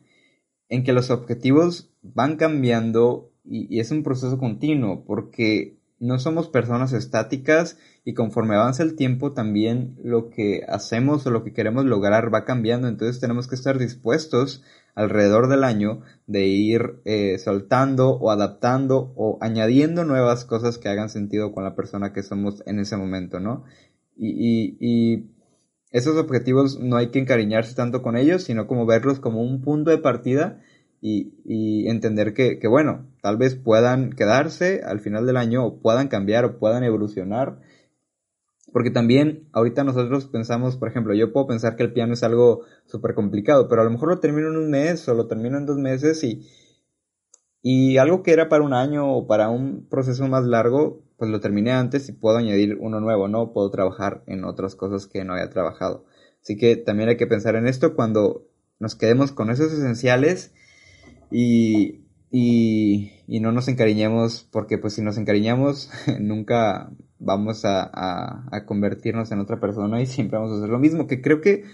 en 0.70 0.84
que 0.84 0.94
los 0.94 1.10
objetivos 1.10 1.92
van 2.02 2.38
cambiando 2.38 3.32
y, 3.44 3.80
es 3.80 3.92
un 3.92 4.04
proceso 4.04 4.38
continuo, 4.38 5.04
porque 5.06 5.78
no 6.00 6.20
somos 6.20 6.48
personas 6.48 6.94
estáticas 6.94 7.78
y 8.06 8.14
conforme 8.14 8.56
avanza 8.56 8.84
el 8.84 8.96
tiempo 8.96 9.34
también 9.34 9.98
lo 10.02 10.30
que 10.30 10.64
hacemos 10.70 11.26
o 11.26 11.32
lo 11.32 11.44
que 11.44 11.54
queremos 11.54 11.86
lograr 11.86 12.34
va 12.34 12.46
cambiando, 12.46 12.88
entonces 12.88 13.20
tenemos 13.20 13.48
que 13.48 13.56
estar 13.56 13.78
dispuestos 13.78 14.64
alrededor 15.00 15.48
del 15.48 15.64
año 15.64 16.02
de 16.28 16.48
ir 16.48 17.02
eh, 17.06 17.38
soltando 17.38 18.12
o 18.12 18.32
adaptando 18.32 19.14
o 19.16 19.38
añadiendo 19.42 20.04
nuevas 20.04 20.44
cosas 20.44 20.78
que 20.78 20.90
hagan 20.90 21.10
sentido 21.10 21.54
con 21.54 21.64
la 21.64 21.76
persona 21.76 22.12
que 22.12 22.22
somos 22.22 22.62
en 22.66 22.80
ese 22.80 22.98
momento, 22.98 23.40
¿no? 23.40 23.64
Y, 24.18 24.76
y 24.82 25.30
esos 25.92 26.18
objetivos 26.18 26.80
no 26.80 26.98
hay 26.98 27.12
que 27.12 27.20
encariñarse 27.20 27.76
tanto 27.76 28.02
con 28.02 28.18
ellos, 28.18 28.44
sino 28.44 28.68
como 28.68 28.86
verlos 28.86 29.22
como 29.22 29.42
un 29.42 29.62
punto 29.62 29.90
de 29.90 30.00
partida 30.00 30.60
y, 31.02 31.88
entender 31.88 32.34
que, 32.34 32.60
que, 32.60 32.68
bueno, 32.68 33.08
tal 33.22 33.38
vez 33.38 33.56
puedan 33.56 34.12
quedarse 34.12 34.82
al 34.86 35.00
final 35.00 35.26
del 35.26 35.38
año 35.38 35.66
o 35.66 35.82
puedan 35.82 36.10
cambiar 36.10 36.44
o 36.44 36.60
puedan 36.60 36.84
evolucionar. 36.84 37.62
Porque 38.72 38.92
también 38.92 39.48
ahorita 39.54 39.84
nosotros 39.84 40.26
pensamos, 40.26 40.78
por 40.78 40.90
ejemplo, 40.90 41.14
yo 41.14 41.34
puedo 41.34 41.48
pensar 41.48 41.76
que 41.76 41.84
el 41.84 41.94
piano 41.94 42.14
es 42.14 42.24
algo 42.24 42.62
súper 42.86 43.16
complicado, 43.16 43.68
pero 43.68 43.82
a 43.82 43.86
lo 43.86 43.92
mejor 43.92 44.10
lo 44.10 44.20
termino 44.20 44.50
en 44.50 44.58
un 44.58 44.70
mes 44.70 45.08
o 45.08 45.14
lo 45.14 45.28
termino 45.28 45.58
en 45.58 45.66
dos 45.66 45.78
meses 45.78 46.24
y, 46.24 46.48
y 47.62 47.98
algo 47.98 48.24
que 48.24 48.32
era 48.32 48.50
para 48.50 48.64
un 48.64 48.74
año 48.74 49.12
o 49.12 49.28
para 49.28 49.50
un 49.50 49.88
proceso 49.90 50.28
más 50.28 50.46
largo, 50.46 51.04
pues 51.18 51.32
lo 51.32 51.40
terminé 51.40 51.72
antes 51.72 52.08
y 52.10 52.14
puedo 52.14 52.38
añadir 52.38 52.78
uno 52.80 53.00
nuevo, 53.00 53.28
¿no? 53.28 53.52
Puedo 53.54 53.70
trabajar 53.72 54.24
en 54.28 54.44
otras 54.44 54.76
cosas 54.76 55.08
que 55.08 55.26
no 55.26 55.34
había 55.34 55.50
trabajado. 55.50 56.06
Así 56.42 56.56
que 56.56 56.76
también 56.76 57.10
hay 57.10 57.18
que 57.18 57.28
pensar 57.28 57.56
en 57.56 57.68
esto 57.68 57.96
cuando 57.96 58.48
nos 58.80 58.96
quedemos 58.96 59.32
con 59.32 59.50
esos 59.50 59.74
esenciales 59.74 60.54
y, 61.32 62.06
y, 62.32 63.12
y 63.28 63.40
no 63.42 63.52
nos 63.52 63.68
encariñemos, 63.68 64.48
porque 64.52 64.78
pues 64.78 64.94
si 64.94 65.02
nos 65.02 65.18
encariñamos 65.18 65.90
nunca 66.20 66.92
vamos 67.20 67.66
a, 67.66 67.90
a, 67.94 68.66
convertirnos 68.66 69.32
en 69.32 69.40
otra 69.40 69.60
persona 69.60 70.02
y 70.02 70.06
siempre 70.06 70.38
vamos 70.38 70.54
a 70.54 70.58
hacer 70.58 70.70
lo 70.70 70.80
mismo, 70.80 71.08
que 71.08 71.22
creo 71.22 71.42
que 71.42 71.66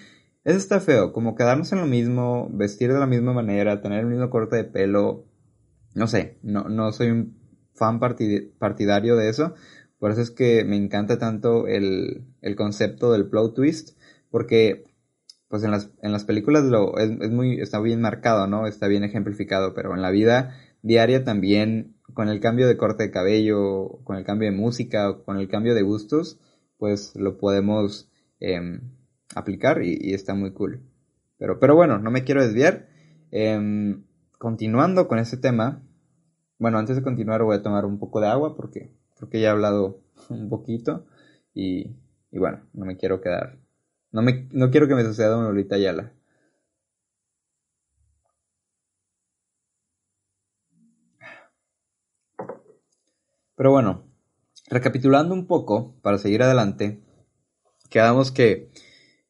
eso 0.43 0.57
está 0.57 0.79
feo, 0.79 1.13
como 1.13 1.35
quedarnos 1.35 1.71
en 1.71 1.79
lo 1.79 1.87
mismo, 1.87 2.49
vestir 2.51 2.91
de 2.91 2.99
la 2.99 3.07
misma 3.07 3.33
manera, 3.33 3.81
tener 3.81 4.01
el 4.01 4.07
mismo 4.07 4.29
corte 4.29 4.57
de 4.57 4.63
pelo, 4.63 5.25
no 5.93 6.07
sé, 6.07 6.37
no, 6.43 6.65
no 6.69 6.91
soy 6.91 7.11
un 7.11 7.37
fan 7.73 7.99
partidario 7.99 9.15
de 9.15 9.29
eso, 9.29 9.53
por 9.99 10.11
eso 10.11 10.21
es 10.21 10.31
que 10.31 10.63
me 10.65 10.75
encanta 10.77 11.17
tanto 11.17 11.67
el, 11.67 12.25
el 12.41 12.55
concepto 12.55 13.11
del 13.11 13.27
plot 13.27 13.55
twist, 13.55 13.97
porque 14.29 14.83
pues 15.47 15.63
en 15.63 15.71
las, 15.71 15.89
en 16.01 16.11
las 16.11 16.25
películas 16.25 16.63
lo, 16.63 16.97
es, 16.97 17.11
es, 17.21 17.31
muy, 17.31 17.59
está 17.61 17.79
bien 17.79 18.01
marcado, 18.01 18.47
¿no? 18.47 18.67
Está 18.67 18.87
bien 18.87 19.03
ejemplificado, 19.03 19.73
pero 19.73 19.93
en 19.93 20.01
la 20.01 20.11
vida 20.11 20.55
diaria 20.81 21.23
también, 21.23 21.94
con 22.13 22.29
el 22.29 22.39
cambio 22.39 22.67
de 22.67 22.77
corte 22.77 23.03
de 23.03 23.11
cabello, 23.11 23.99
con 24.03 24.17
el 24.17 24.23
cambio 24.23 24.49
de 24.49 24.55
música, 24.55 25.17
con 25.25 25.37
el 25.37 25.47
cambio 25.47 25.73
de 25.73 25.81
gustos, 25.81 26.39
pues 26.77 27.15
lo 27.15 27.37
podemos 27.37 28.09
eh, 28.39 28.79
aplicar 29.35 29.83
y, 29.83 30.13
está 30.13 30.33
muy 30.33 30.51
cool. 30.51 30.81
Pero, 31.37 31.59
pero 31.59 31.75
bueno, 31.75 31.99
no 31.99 32.11
me 32.11 32.23
quiero 32.23 32.43
desviar. 32.43 32.87
Eh, 33.31 33.97
continuando 34.37 35.07
con 35.07 35.19
este 35.19 35.37
tema, 35.37 35.83
bueno, 36.59 36.77
antes 36.77 36.95
de 36.95 37.01
continuar 37.01 37.43
voy 37.43 37.57
a 37.57 37.63
tomar 37.63 37.85
un 37.85 37.99
poco 37.99 38.21
de 38.21 38.27
agua 38.27 38.55
porque 38.55 38.91
creo 39.15 39.29
que 39.29 39.41
ya 39.41 39.47
he 39.49 39.51
hablado 39.51 40.01
un 40.29 40.49
poquito 40.49 41.05
y, 41.53 41.95
y 42.31 42.39
bueno, 42.39 42.61
no 42.73 42.85
me 42.85 42.97
quiero 42.97 43.21
quedar 43.21 43.57
no, 44.15 44.21
me, 44.21 44.47
no 44.53 44.71
quiero 44.71 44.87
que 44.87 44.95
me 44.95 45.03
suceda 45.03 45.37
una 45.37 45.49
Lolita 45.49 45.75
Ayala. 45.75 46.13
Pero 53.55 53.71
bueno, 53.71 54.03
recapitulando 54.69 55.33
un 55.33 55.47
poco, 55.47 55.95
para 56.01 56.17
seguir 56.17 56.43
adelante, 56.43 56.99
quedamos 57.89 58.31
que 58.31 58.69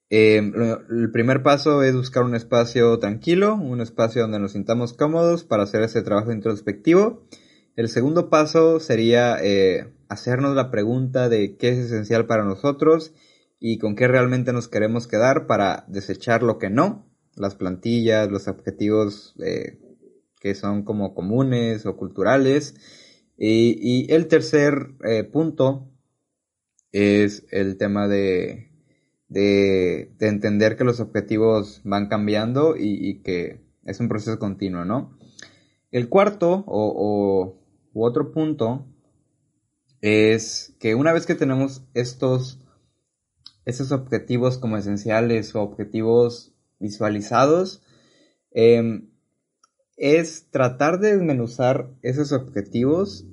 eh, 0.09 0.37
el 0.37 1.11
primer 1.11 1.43
paso 1.43 1.83
es 1.83 1.95
buscar 1.95 2.23
un 2.23 2.35
espacio 2.35 2.97
tranquilo, 2.99 3.55
un 3.55 3.81
espacio 3.81 4.21
donde 4.21 4.39
nos 4.39 4.53
sintamos 4.53 4.93
cómodos 4.93 5.43
para 5.43 5.63
hacer 5.63 5.81
ese 5.81 6.01
trabajo 6.01 6.31
introspectivo. 6.31 7.27
El 7.75 7.89
segundo 7.89 8.29
paso 8.29 8.79
sería 8.79 9.37
eh, 9.43 9.93
hacernos 10.07 10.55
la 10.55 10.71
pregunta 10.71 11.27
de 11.27 11.57
qué 11.57 11.69
es 11.69 11.77
esencial 11.79 12.25
para 12.25 12.45
nosotros 12.45 13.13
y 13.59 13.77
con 13.79 13.95
qué 13.95 14.07
realmente 14.07 14.53
nos 14.53 14.67
queremos 14.67 15.07
quedar 15.07 15.47
para 15.47 15.85
desechar 15.87 16.43
lo 16.43 16.59
que 16.59 16.69
no, 16.69 17.05
las 17.35 17.55
plantillas, 17.55 18.29
los 18.29 18.47
objetivos 18.47 19.35
eh, 19.43 19.79
que 20.39 20.55
son 20.55 20.83
como 20.83 21.13
comunes 21.13 21.85
o 21.85 21.97
culturales. 21.97 22.75
Y, 23.37 24.11
el 24.13 24.27
tercer 24.27 24.95
eh, 25.03 25.23
punto 25.23 25.89
es 26.91 27.45
el 27.51 27.77
tema 27.77 28.07
de, 28.07 28.71
de, 29.27 30.15
entender 30.19 30.77
que 30.77 30.85
los 30.85 30.99
objetivos 30.99 31.81
van 31.83 32.07
cambiando 32.07 32.75
y, 32.77 33.21
que 33.21 33.61
es 33.83 33.99
un 33.99 34.07
proceso 34.07 34.39
continuo, 34.39 34.85
¿no? 34.85 35.17
El 35.91 36.09
cuarto 36.09 36.63
o, 36.67 37.61
otro 37.93 38.31
punto 38.31 38.85
es 40.01 40.75
que 40.79 40.95
una 40.95 41.13
vez 41.13 41.25
que 41.25 41.35
tenemos 41.35 41.83
estos 41.93 42.59
esos 43.65 43.91
objetivos 43.91 44.59
como 44.59 44.77
esenciales 44.77 45.55
o 45.55 45.61
objetivos 45.61 46.53
visualizados, 46.79 47.81
em, 48.51 49.09
es 49.97 50.49
tratar 50.51 50.99
de 50.99 51.13
desmenuzar 51.13 51.89
esos 52.01 52.31
objetivos 52.31 53.25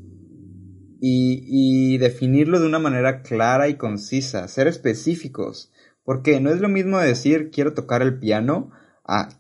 y, 1.00 1.44
y, 1.46 1.98
definirlo 1.98 2.60
de 2.60 2.66
una 2.66 2.78
manera 2.78 3.22
clara 3.22 3.68
y 3.68 3.74
concisa, 3.74 4.46
ser 4.46 4.68
específicos, 4.68 5.72
porque 6.04 6.40
no 6.40 6.50
es 6.50 6.60
lo 6.60 6.68
mismo 6.68 6.98
decir 6.98 7.50
quiero 7.50 7.74
tocar 7.74 8.02
el 8.02 8.20
piano 8.20 8.70
a, 9.04 9.30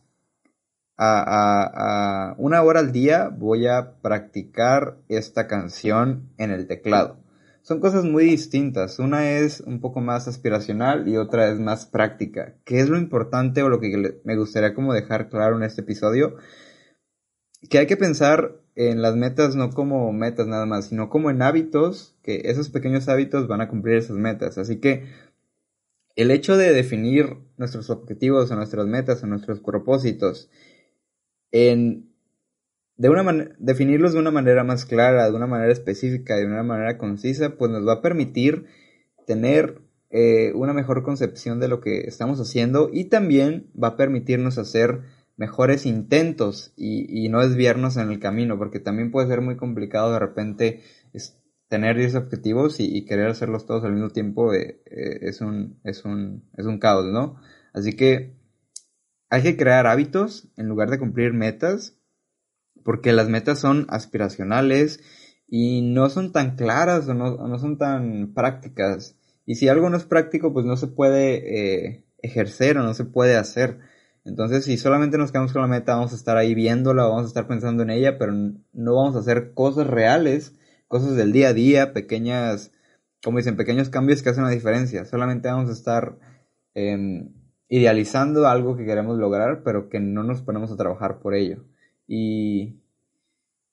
a, 0.96 2.30
a 2.30 2.34
una 2.38 2.62
hora 2.62 2.80
al 2.80 2.90
día 2.90 3.28
voy 3.28 3.68
a 3.68 4.00
practicar 4.02 4.98
esta 5.08 5.46
canción 5.46 6.30
en 6.38 6.50
el 6.50 6.66
teclado 6.66 7.22
son 7.62 7.78
cosas 7.78 8.04
muy 8.04 8.24
distintas. 8.24 8.98
Una 8.98 9.30
es 9.30 9.60
un 9.60 9.80
poco 9.80 10.00
más 10.00 10.28
aspiracional 10.28 11.08
y 11.08 11.16
otra 11.16 11.48
es 11.50 11.60
más 11.60 11.86
práctica. 11.86 12.54
¿Qué 12.64 12.80
es 12.80 12.88
lo 12.88 12.98
importante 12.98 13.62
o 13.62 13.68
lo 13.68 13.80
que 13.80 14.20
me 14.24 14.36
gustaría 14.36 14.74
como 14.74 14.92
dejar 14.92 15.28
claro 15.28 15.56
en 15.56 15.62
este 15.62 15.82
episodio? 15.82 16.36
Que 17.68 17.78
hay 17.78 17.86
que 17.86 17.96
pensar 17.96 18.60
en 18.74 19.02
las 19.02 19.16
metas 19.16 19.54
no 19.54 19.70
como 19.70 20.12
metas 20.12 20.46
nada 20.46 20.66
más, 20.66 20.88
sino 20.88 21.08
como 21.08 21.30
en 21.30 21.42
hábitos, 21.42 22.16
que 22.22 22.42
esos 22.44 22.70
pequeños 22.70 23.08
hábitos 23.08 23.48
van 23.48 23.60
a 23.60 23.68
cumplir 23.68 23.96
esas 23.96 24.16
metas. 24.16 24.58
Así 24.58 24.78
que 24.78 25.04
el 26.16 26.30
hecho 26.30 26.56
de 26.56 26.72
definir 26.72 27.38
nuestros 27.56 27.90
objetivos 27.90 28.50
o 28.50 28.56
nuestras 28.56 28.86
metas 28.86 29.22
o 29.22 29.26
nuestros 29.26 29.60
propósitos 29.60 30.50
en 31.50 32.12
de 32.96 33.08
una 33.08 33.48
definirlos 33.58 34.12
de 34.12 34.20
una 34.20 34.30
manera 34.30 34.64
más 34.64 34.84
clara, 34.84 35.28
de 35.28 35.36
una 35.36 35.46
manera 35.46 35.72
específica, 35.72 36.36
de 36.36 36.46
una 36.46 36.62
manera 36.62 36.98
concisa, 36.98 37.56
pues 37.56 37.70
nos 37.70 37.86
va 37.86 37.94
a 37.94 38.02
permitir 38.02 38.66
tener 39.26 39.80
eh, 40.10 40.52
una 40.54 40.72
mejor 40.72 41.02
concepción 41.02 41.58
de 41.58 41.68
lo 41.68 41.80
que 41.80 42.02
estamos 42.02 42.38
haciendo 42.38 42.90
y 42.92 43.06
también 43.06 43.70
va 43.82 43.88
a 43.88 43.96
permitirnos 43.96 44.58
hacer 44.58 45.00
mejores 45.36 45.86
intentos 45.86 46.72
y, 46.76 47.28
no 47.28 47.40
desviarnos 47.40 47.96
en 47.96 48.10
el 48.10 48.20
camino, 48.20 48.58
porque 48.58 48.80
también 48.80 49.10
puede 49.10 49.28
ser 49.28 49.40
muy 49.40 49.56
complicado 49.56 50.12
de 50.12 50.18
repente 50.18 50.82
tener 51.68 51.96
10 51.96 52.16
objetivos 52.16 52.80
y, 52.80 53.04
querer 53.04 53.28
hacerlos 53.28 53.66
todos 53.66 53.84
al 53.84 53.92
mismo 53.92 54.10
tiempo, 54.10 54.52
eh, 54.52 54.82
eh, 54.86 55.18
es, 55.22 55.40
un, 55.40 55.80
es, 55.84 56.04
un, 56.04 56.44
es 56.56 56.66
un 56.66 56.78
caos, 56.78 57.06
¿no? 57.06 57.40
Así 57.72 57.94
que 57.94 58.36
hay 59.30 59.42
que 59.42 59.56
crear 59.56 59.86
hábitos 59.86 60.48
en 60.56 60.68
lugar 60.68 60.90
de 60.90 60.98
cumplir 60.98 61.32
metas 61.32 61.96
porque 62.84 63.12
las 63.12 63.28
metas 63.28 63.58
son 63.58 63.86
aspiracionales 63.88 65.00
y 65.46 65.82
no 65.82 66.08
son 66.10 66.32
tan 66.32 66.56
claras 66.56 67.08
o 67.08 67.14
no, 67.14 67.58
son 67.58 67.78
tan 67.78 68.32
prácticas. 68.34 69.16
Y 69.44 69.56
si 69.56 69.68
algo 69.68 69.90
no 69.90 69.96
es 69.96 70.04
práctico, 70.04 70.52
pues 70.52 70.66
no 70.66 70.76
se 70.76 70.86
puede 70.86 71.90
eh, 71.94 72.04
ejercer 72.18 72.78
o 72.78 72.82
no 72.82 72.94
se 72.94 73.04
puede 73.04 73.36
hacer. 73.36 73.78
Entonces, 74.24 74.64
si 74.64 74.76
solamente 74.76 75.18
nos 75.18 75.32
quedamos 75.32 75.52
con 75.52 75.62
la 75.62 75.68
meta, 75.68 75.94
vamos 75.94 76.12
a 76.12 76.16
estar 76.16 76.36
ahí 76.36 76.54
viéndola, 76.54 77.04
vamos 77.04 77.24
a 77.24 77.28
estar 77.28 77.48
pensando 77.48 77.82
en 77.82 77.90
ella, 77.90 78.18
pero 78.18 78.32
no 78.32 78.94
vamos 78.94 79.16
a 79.16 79.20
hacer 79.20 79.52
cosas 79.54 79.86
reales, 79.86 80.56
cosas 80.86 81.16
del 81.16 81.32
día 81.32 81.48
a 81.48 81.52
día, 81.52 81.92
pequeñas, 81.92 82.72
como 83.24 83.38
dicen, 83.38 83.56
pequeños 83.56 83.88
cambios 83.88 84.22
que 84.22 84.30
hacen 84.30 84.44
la 84.44 84.50
diferencia. 84.50 85.04
Solamente 85.04 85.48
vamos 85.48 85.70
a 85.70 85.72
estar 85.72 86.18
em, 86.74 87.32
idealizando 87.68 88.46
algo 88.46 88.76
que 88.76 88.84
queremos 88.84 89.18
lograr, 89.18 89.62
pero 89.64 89.88
que 89.88 89.98
no 89.98 90.22
nos 90.22 90.42
ponemos 90.42 90.70
a 90.70 90.76
trabajar 90.76 91.18
por 91.18 91.34
ello. 91.34 91.64
Y, 92.06 92.80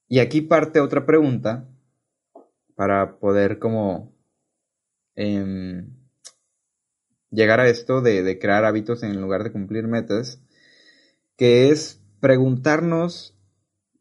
y 0.07 0.19
aquí 0.19 0.41
parte 0.41 0.79
otra 0.79 1.05
pregunta 1.05 1.67
para 2.75 3.19
poder 3.19 3.59
como 3.59 4.15
em, 5.15 5.98
llegar 7.31 7.59
a 7.59 7.69
esto 7.69 8.01
de, 8.01 8.39
crear 8.39 8.65
hábitos 8.65 9.03
en 9.03 9.19
lugar 9.21 9.43
de 9.43 9.51
cumplir 9.51 9.87
metas, 9.87 10.41
que 11.35 11.69
es 11.69 12.01
preguntarnos 12.19 13.37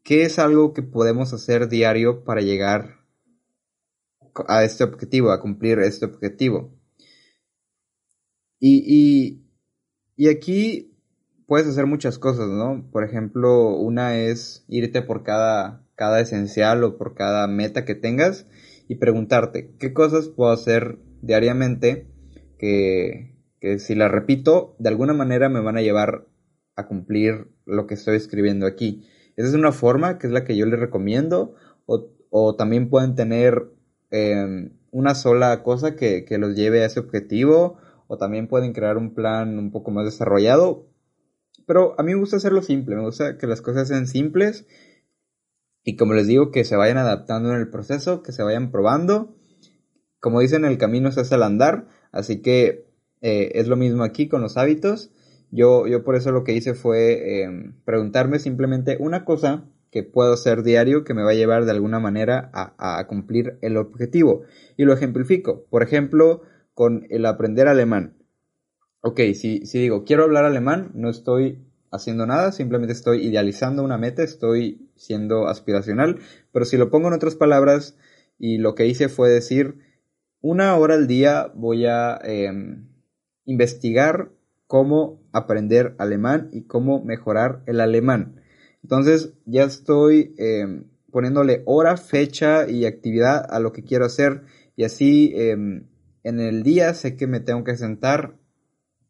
qué 0.03 0.23
es 0.23 0.39
algo 0.39 0.73
que 0.73 0.83
podemos 0.83 1.33
hacer 1.33 1.69
diario 1.69 2.23
para 2.23 2.41
llegar 2.41 2.99
a 4.47 4.63
este 4.63 4.83
objetivo, 4.83 5.31
a 5.31 5.41
cumplir 5.41 5.79
este 5.79 6.05
objetivo. 6.05 6.73
Y, 8.59 9.45
y, 10.17 10.27
aquí 10.27 10.97
puedes 11.45 11.67
hacer 11.67 11.85
muchas 11.85 12.19
cosas, 12.19 12.49
¿no? 12.49 12.89
Por 12.91 13.05
ejemplo, 13.05 13.69
una 13.77 14.17
es 14.17 14.65
irte 14.67 15.01
por 15.01 15.23
cada, 15.23 15.85
cada 15.95 16.19
esencial 16.19 16.83
o 16.83 16.97
por 16.97 17.15
cada 17.15 17.47
meta 17.47 17.85
que 17.85 17.95
tengas 17.95 18.45
y 18.89 18.95
preguntarte 18.95 19.73
qué 19.79 19.93
cosas 19.93 20.27
puedo 20.27 20.51
hacer 20.51 20.99
diariamente 21.21 22.07
que, 22.59 23.35
si 23.79 23.95
la 23.95 24.07
repito, 24.07 24.75
de 24.77 24.89
alguna 24.89 25.13
manera 25.13 25.49
me 25.49 25.61
van 25.61 25.77
a 25.77 25.81
llevar 25.81 26.27
a 26.75 26.85
cumplir 26.87 27.47
lo 27.65 27.87
que 27.87 27.95
estoy 27.95 28.17
escribiendo 28.17 28.67
aquí. 28.67 29.07
Esa 29.35 29.49
es 29.49 29.55
una 29.55 29.71
forma 29.71 30.19
que 30.19 30.27
es 30.27 30.33
la 30.33 30.43
que 30.43 30.55
yo 30.55 30.65
les 30.67 30.79
recomiendo. 30.79 31.55
O, 32.31 32.55
también 32.55 32.89
pueden 32.89 33.15
tener 33.15 33.71
em, 34.11 34.77
una 34.91 35.15
sola 35.15 35.63
cosa 35.63 35.95
que, 35.95 36.25
que, 36.25 36.37
los 36.37 36.55
lleve 36.55 36.83
a 36.83 36.85
ese 36.85 36.99
objetivo. 36.99 37.77
O 38.07 38.17
también 38.17 38.47
pueden 38.47 38.73
crear 38.73 38.97
un 38.97 39.15
plan 39.15 39.57
un 39.57 39.71
poco 39.71 39.91
más 39.91 40.05
desarrollado. 40.05 40.87
Pero 41.65 41.95
a 41.99 42.03
mí 42.03 42.13
me 42.13 42.19
gusta 42.19 42.37
hacerlo 42.37 42.61
simple. 42.61 42.95
Me 42.95 43.03
gusta 43.03 43.37
que 43.37 43.47
las 43.47 43.61
cosas 43.61 43.87
sean 43.87 44.07
simples. 44.07 44.67
Y 45.83 45.95
como 45.95 46.13
les 46.13 46.27
digo, 46.27 46.51
que 46.51 46.65
se 46.65 46.75
vayan 46.75 46.97
adaptando 46.97 47.49
en 47.53 47.59
el 47.59 47.69
proceso, 47.69 48.21
que 48.21 48.31
se 48.31 48.43
vayan 48.43 48.71
probando. 48.71 49.35
Como 50.19 50.41
dicen, 50.41 50.65
el 50.65 50.77
camino 50.77 51.11
se 51.11 51.21
hace 51.21 51.35
al 51.35 51.43
andar. 51.43 51.87
Así 52.11 52.41
que 52.41 52.85
eh, 53.21 53.51
es 53.55 53.67
lo 53.67 53.75
mismo 53.75 54.03
aquí 54.03 54.27
con 54.27 54.41
los 54.41 54.57
hábitos. 54.57 55.11
Yo, 55.51 55.87
yo 55.87 56.03
por 56.03 56.15
eso 56.15 56.31
lo 56.31 56.43
que 56.43 56.53
hice 56.53 56.73
fue 56.73 57.41
em, 57.41 57.73
preguntarme 57.85 58.39
simplemente 58.39 58.97
una 58.99 59.25
cosa 59.25 59.65
que 59.91 60.03
puedo 60.03 60.33
hacer 60.33 60.61
diario 60.63 61.03
que 61.03 61.13
me 61.13 61.23
va 61.23 61.31
a 61.31 61.35
llevar 61.35 61.65
de 61.65 61.71
alguna 61.71 61.99
manera 61.99 62.51
a, 62.53 63.05
cumplir 63.07 63.57
el 63.61 63.77
objetivo. 63.77 64.43
Y 64.77 64.85
lo 64.85 64.93
ejemplifico. 64.93 65.65
Por 65.69 65.81
ejemplo, 65.81 66.41
con 66.73 67.07
el 67.09 67.25
aprender 67.25 67.67
alemán. 67.67 68.17
Ok, 69.01 69.19
si, 69.33 69.65
si 69.65 69.79
digo 69.79 70.03
quiero 70.03 70.23
hablar 70.23 70.45
alemán, 70.45 70.91
no 70.93 71.09
estoy 71.09 71.65
haciendo 71.91 72.27
nada, 72.27 72.51
simplemente 72.51 72.93
estoy 72.93 73.25
idealizando 73.25 73.83
una 73.83 73.97
meta, 73.97 74.23
estoy 74.23 74.89
siendo 74.95 75.47
aspiracional, 75.47 76.19
pero 76.51 76.65
si 76.65 76.77
lo 76.77 76.91
pongo 76.91 77.07
en 77.07 77.15
otras 77.15 77.35
palabras 77.35 77.97
y 78.37 78.57
lo 78.57 78.75
que 78.75 78.85
hice 78.85 79.09
fue 79.09 79.29
decir, 79.29 79.79
una 80.41 80.75
hora 80.77 80.95
al 80.95 81.07
día 81.07 81.51
voy 81.53 81.85
a 81.85 82.19
em, 82.23 82.87
investigar 83.45 84.31
cómo 84.67 85.21
aprender 85.33 85.95
alemán 85.97 86.49
y 86.51 86.63
cómo 86.63 87.03
mejorar 87.03 87.63
el 87.65 87.81
alemán. 87.81 88.41
Entonces 88.83 89.33
ya 89.45 89.63
estoy 89.63 90.33
em, 90.37 90.85
poniéndole 91.11 91.63
hora, 91.65 91.97
fecha 91.97 92.69
y 92.69 92.85
actividad 92.85 93.45
a 93.49 93.59
lo 93.59 93.73
que 93.73 93.83
quiero 93.83 94.05
hacer 94.05 94.43
y 94.75 94.83
así 94.83 95.33
em, 95.35 95.87
en 96.23 96.39
el 96.39 96.63
día 96.63 96.93
sé 96.93 97.15
que 97.15 97.27
me 97.27 97.39
tengo 97.39 97.63
que 97.63 97.75
sentar, 97.75 98.37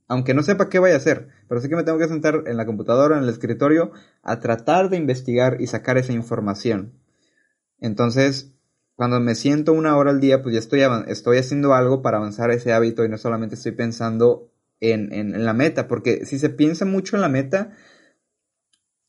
aunque 0.08 0.34
no 0.34 0.44
sepa 0.44 0.70
qué 0.70 0.80
voy 0.80 0.92
a 0.92 0.96
hacer, 0.96 1.28
pero 1.48 1.62
sé 1.62 1.70
que 1.70 1.76
me 1.76 1.84
tengo 1.84 2.00
que 2.00 2.08
sentar 2.08 2.44
en 2.48 2.58
la 2.58 2.66
computadora, 2.66 3.18
en 3.18 3.24
el 3.24 3.30
escritorio, 3.30 3.92
a 4.24 4.40
tratar 4.40 4.90
de 4.90 4.98
investigar 4.98 5.62
y 5.62 5.68
sacar 5.68 5.98
esa 5.98 6.14
información. 6.14 6.94
Entonces, 7.80 8.54
cuando 9.00 9.22
me 9.22 9.34
siento 9.34 9.72
una 9.72 9.96
hora 9.96 10.12
al 10.12 10.20
día, 10.20 10.42
pues 10.42 10.52
ya 10.52 10.60
estoy, 10.60 10.82
estoy 11.08 11.38
haciendo 11.38 11.74
algo 11.74 12.02
para 12.02 12.18
avanzar 12.18 12.52
ese 12.52 12.74
hábito 12.74 13.06
y 13.06 13.08
no 13.08 13.18
solamente 13.18 13.56
estoy 13.56 13.72
pensando 13.72 14.52
en, 14.82 15.14
en, 15.14 15.46
la 15.46 15.54
meta, 15.54 15.88
porque 15.88 16.26
si 16.26 16.38
se 16.38 16.50
piensa 16.50 16.84
mucho 16.84 17.16
en 17.16 17.22
la 17.22 17.30
meta, 17.30 17.72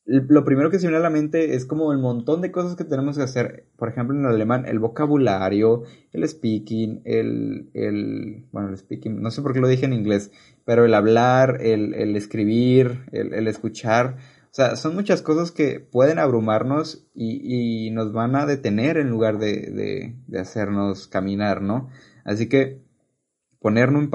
lo 0.04 0.44
primero 0.44 0.70
que 0.70 0.78
se 0.78 0.86
viene 0.86 0.98
a 0.98 1.00
la 1.00 1.10
mente 1.10 1.56
es 1.56 1.66
como 1.66 1.90
el 1.90 1.98
montón 1.98 2.40
de 2.40 2.52
cosas 2.52 2.76
que 2.76 2.84
tenemos 2.84 3.16
que 3.16 3.24
hacer. 3.24 3.66
Por 3.76 3.88
ejemplo, 3.88 4.16
en 4.16 4.26
alemán, 4.26 4.64
el 4.64 4.78
vocabulario, 4.78 5.82
el 6.12 6.28
speaking, 6.28 7.02
el, 7.04 7.70
el 7.74 8.46
bueno, 8.52 8.68
el 8.68 8.78
speaking, 8.78 9.20
no 9.20 9.32
sé 9.32 9.42
por 9.42 9.54
qué 9.54 9.58
lo 9.58 9.66
dije 9.66 9.86
en 9.86 9.92
inglés, 9.92 10.30
pero 10.64 10.84
el 10.84 10.94
hablar, 10.94 11.58
el, 11.62 11.94
el 11.94 12.14
escribir, 12.14 13.06
el, 13.10 13.34
el 13.34 13.48
escuchar. 13.48 14.18
O 14.50 14.52
sea, 14.52 14.74
son 14.74 14.96
muchas 14.96 15.22
cosas 15.22 15.52
que 15.52 15.78
pueden 15.78 16.18
abrumarnos 16.18 17.06
y, 17.14 17.86
y 17.86 17.90
nos 17.90 18.12
van 18.12 18.34
a 18.34 18.46
detener 18.46 18.96
en 18.96 19.08
lugar 19.08 19.38
de, 19.38 20.16
de, 20.26 20.40
hacernos 20.40 21.06
caminar, 21.06 21.62
¿no? 21.62 21.88
Así 22.24 22.48
que 22.48 22.82
ponerlo 23.60 24.00
en, 24.00 24.10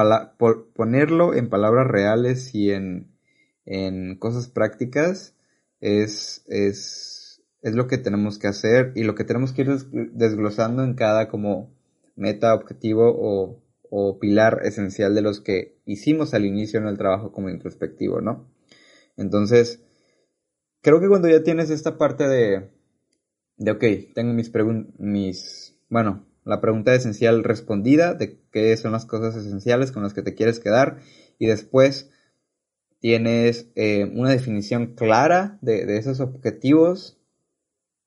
ponerlo 0.75 1.33
en 1.33 1.49
palabras 1.49 1.87
reales 1.87 2.53
y 2.53 2.71
en, 2.71 3.15
en 3.65 4.17
cosas 4.17 4.49
prácticas 4.49 5.35
es, 5.79 6.43
es, 6.47 7.41
es 7.61 7.73
lo 7.73 7.87
que 7.87 7.97
tenemos 7.97 8.37
que 8.37 8.47
hacer 8.47 8.91
y 8.93 9.03
lo 9.03 9.15
que 9.15 9.23
tenemos 9.23 9.53
que 9.53 9.61
ir 9.61 9.69
desglosando 10.11 10.83
en 10.83 10.95
cada 10.95 11.29
como 11.29 11.73
meta, 12.17 12.53
objetivo 12.55 13.15
o, 13.17 13.61
o 13.89 14.19
pilar 14.19 14.63
esencial 14.65 15.15
de 15.15 15.21
los 15.21 15.39
que 15.39 15.77
hicimos 15.85 16.33
al 16.33 16.43
inicio 16.45 16.77
en 16.81 16.87
el 16.87 16.97
trabajo 16.97 17.31
como 17.31 17.49
introspectivo, 17.49 18.19
¿no? 18.19 18.49
Entonces, 19.15 19.84
creo 20.85 20.99
que 20.99 21.07
cuando 21.07 21.27
ya 21.27 21.41
tienes 21.41 21.71
esta 21.71 21.97
parte 21.97 22.27
de, 22.27 22.69
de 23.57 23.71
ok, 23.71 24.13
tengo 24.13 24.33
mis 24.33 24.51
preguntas, 24.51 24.93
mis, 24.99 25.75
bueno, 25.89 26.27
la 26.43 26.61
pregunta 26.61 26.93
esencial 26.93 27.43
respondida 27.43 28.13
de 28.13 28.37
qué 28.51 28.77
son 28.77 28.91
las 28.91 29.07
cosas 29.07 29.35
esenciales 29.35 29.91
con 29.91 30.03
las 30.03 30.13
que 30.13 30.21
te 30.21 30.35
quieres 30.35 30.59
quedar 30.59 30.99
y 31.39 31.47
después 31.47 32.11
tienes 32.99 33.67
eh, 33.73 34.05
una 34.13 34.29
definición 34.29 34.93
clara 34.93 35.57
de, 35.61 35.97
esos 35.97 36.19
objetivos 36.19 37.17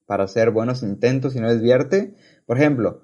para 0.07 0.23
hacer 0.23 0.53
buenos 0.53 0.85
intentos 0.85 1.35
y 1.35 1.41
no 1.41 1.53
desviarte. 1.53 2.15
Por 2.47 2.59
ejemplo, 2.59 3.03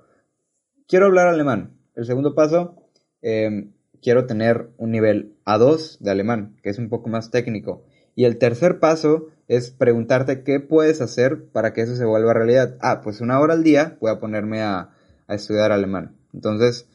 quiero 0.87 1.07
hablar 1.07 1.27
alemán. 1.27 1.81
El 1.97 2.05
segundo 2.07 2.37
paso, 2.37 2.77
eh, 3.23 3.71
quiero 4.01 4.27
tener 4.27 4.71
un 4.77 4.93
nivel 4.93 5.35
A2 5.45 5.99
de 5.99 6.13
alemán, 6.13 6.61
que 6.63 6.71
es 6.71 6.79
un 6.79 6.89
poco 6.89 7.09
más 7.09 7.33
técnico. 7.33 7.85
Y 8.15 8.25
el 8.25 8.39
tercer 8.39 8.79
paso 8.79 9.31
es 9.49 9.71
preguntarte 9.71 10.43
qué 10.43 10.61
puedes 10.61 11.01
hacer 11.01 11.49
para 11.53 11.73
que 11.73 11.83
eso 11.83 11.97
se 11.97 12.05
vuelva 12.05 12.33
realidad. 12.33 12.77
Ah, 12.81 13.01
pues 13.03 13.21
una 13.21 13.41
hora 13.41 13.55
al 13.55 13.65
día 13.65 13.99
voy 14.01 14.11
a 14.11 14.21
ponerme 14.21 14.63
a, 14.63 14.91
estudiar 15.29 15.73
alemán. 15.73 16.17
Entonces, 16.35 16.87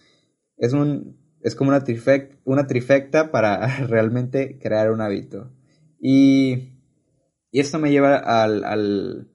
es 0.57 0.73
un 0.73 1.17
es 1.41 1.55
como 1.55 1.69
una, 1.69 1.83
trifecta, 1.83 2.35
una 2.43 2.67
trifecta 2.67 3.31
para 3.31 3.65
realmente 3.87 4.59
crear 4.59 4.91
un 4.91 5.01
hábito. 5.01 5.51
Y, 5.99 6.73
y 7.51 7.59
esto 7.59 7.79
me 7.79 7.91
lleva 7.91 8.17
al, 8.17 8.63
al, 8.63 9.31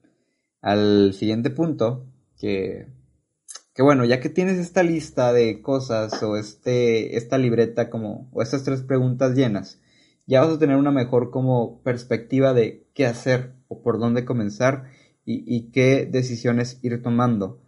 al 0.61 1.13
siguiente 1.15 1.51
punto, 1.51 2.07
que, 2.39 2.87
que 3.75 3.83
bueno, 3.83 4.05
ya 4.05 4.21
que 4.21 4.29
tienes 4.29 4.59
esta 4.59 4.83
lista 4.83 5.33
de 5.33 5.61
cosas 5.61 6.23
o 6.23 6.37
este, 6.37 7.17
esta 7.17 7.39
libreta 7.39 7.91
como, 7.91 8.31
o 8.33 8.43
estas 8.43 8.65
tres 8.65 8.83
preguntas 8.83 9.35
llenas, 9.35 9.81
ya 10.27 10.41
vas 10.41 10.55
a 10.55 10.59
tener 10.59 10.77
una 10.77 10.91
mejor 10.91 11.31
como 11.31 11.83
perspectiva 11.83 12.55
de 12.55 12.87
qué 12.95 13.07
hacer 13.07 13.55
o 13.69 13.83
por 13.83 13.99
dónde 13.99 14.25
comenzar 14.25 14.85
y, 15.27 15.71
qué 15.71 16.07
decisiones 16.11 16.79
ir 16.83 17.03
tomando. 17.03 17.63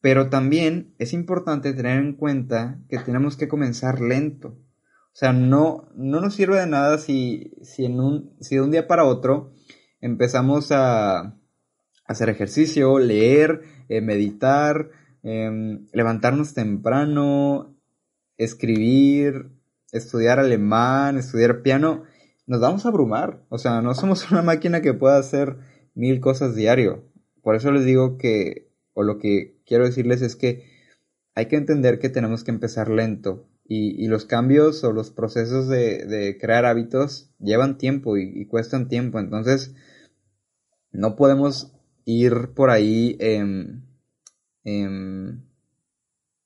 Pero 0.00 0.30
también 0.30 0.94
es 0.98 1.12
importante 1.12 1.74
tener 1.74 1.98
en 1.98 2.14
cuenta 2.14 2.80
que 2.88 2.98
tenemos 2.98 3.36
que 3.36 3.48
comenzar 3.48 4.00
lento. 4.00 4.48
O 4.48 5.14
sea, 5.14 5.34
no, 5.34 5.90
no 5.94 6.20
nos 6.20 6.34
sirve 6.34 6.58
de 6.58 6.66
nada 6.66 6.96
si, 6.96 7.52
si, 7.62 7.84
en 7.84 8.00
un, 8.00 8.34
si 8.40 8.54
de 8.56 8.62
un 8.62 8.70
día 8.70 8.88
para 8.88 9.04
otro 9.04 9.52
empezamos 10.00 10.72
a 10.72 11.36
hacer 12.06 12.30
ejercicio, 12.30 12.98
leer, 12.98 13.62
eh, 13.88 14.00
meditar, 14.00 14.90
em, 15.22 15.86
levantarnos 15.92 16.54
temprano, 16.54 17.76
escribir, 18.38 19.50
estudiar 19.92 20.40
alemán, 20.40 21.18
estudiar 21.18 21.62
piano, 21.62 22.04
nos 22.46 22.60
vamos 22.60 22.84
a 22.84 22.88
abrumar. 22.88 23.44
O 23.50 23.58
sea, 23.58 23.80
no 23.82 23.94
somos 23.94 24.28
una 24.32 24.42
máquina 24.42 24.80
que 24.80 24.94
pueda 24.94 25.18
hacer 25.18 25.58
mil 25.94 26.20
cosas 26.20 26.56
diario. 26.56 27.04
Por 27.42 27.54
eso 27.54 27.70
les 27.70 27.84
digo 27.84 28.18
que, 28.18 28.72
o 28.94 29.02
lo 29.02 29.18
que 29.18 29.60
quiero 29.66 29.84
decirles 29.84 30.22
es 30.22 30.36
que 30.36 30.64
hay 31.34 31.46
que 31.46 31.56
entender 31.56 31.98
que 31.98 32.08
tenemos 32.08 32.42
que 32.44 32.50
empezar 32.50 32.88
lento. 32.88 33.48
Y, 33.74 34.06
los 34.08 34.26
cambios 34.26 34.84
o 34.84 34.92
los 34.92 35.10
procesos 35.10 35.66
de, 35.66 36.36
crear 36.38 36.66
hábitos 36.66 37.30
llevan 37.38 37.78
tiempo 37.78 38.18
y, 38.18 38.44
cuestan 38.44 38.86
tiempo. 38.86 39.18
Entonces, 39.18 39.74
no 40.90 41.16
podemos 41.16 41.72
ir 42.04 42.50
por 42.54 42.68
ahí 42.68 43.16
em, 43.18 43.86
em, 44.64 45.42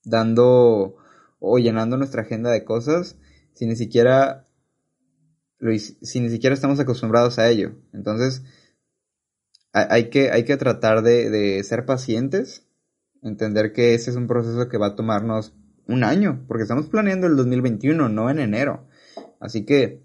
dando 0.05 0.97
o 1.41 1.59
llenando 1.59 1.97
nuestra 1.97 2.23
agenda 2.23 2.53
de 2.53 2.65
cosas 2.65 3.19
si 3.57 3.67
ni 3.67 3.75
siquiera 3.75 4.47
si 6.03 6.21
ni 6.21 6.29
siquiera 6.29 6.55
estamos 6.55 6.79
acostumbrados 6.81 7.39
a 7.39 7.49
ello. 7.49 7.73
Entonces, 7.93 8.43
hay 9.73 10.11
que, 10.11 10.31
hay 10.31 10.45
que 10.45 10.57
tratar 10.57 11.03
de, 11.03 11.31
de, 11.31 11.63
ser 11.65 11.87
pacientes, 11.87 12.67
entender 13.23 13.73
que 13.73 13.95
ese 13.95 14.11
es 14.11 14.17
un 14.17 14.27
proceso 14.27 14.69
que 14.69 14.79
va 14.79 14.89
a 14.89 14.97
tomarnos 14.97 15.55
un 15.87 16.05
año, 16.05 16.45
porque 16.47 16.63
estamos 16.63 16.89
planeando 16.89 17.27
el 17.27 17.37
2021, 17.37 18.09
no 18.09 18.31
en 18.31 18.39
enero. 18.39 18.87
Así 19.41 19.65
que 19.65 20.03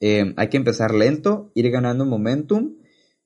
em, 0.00 0.34
hay 0.36 0.48
que 0.48 0.56
empezar 0.56 0.94
lento, 0.94 1.50
ir 1.54 1.70
ganando 1.70 2.04
momentum. 2.04 2.76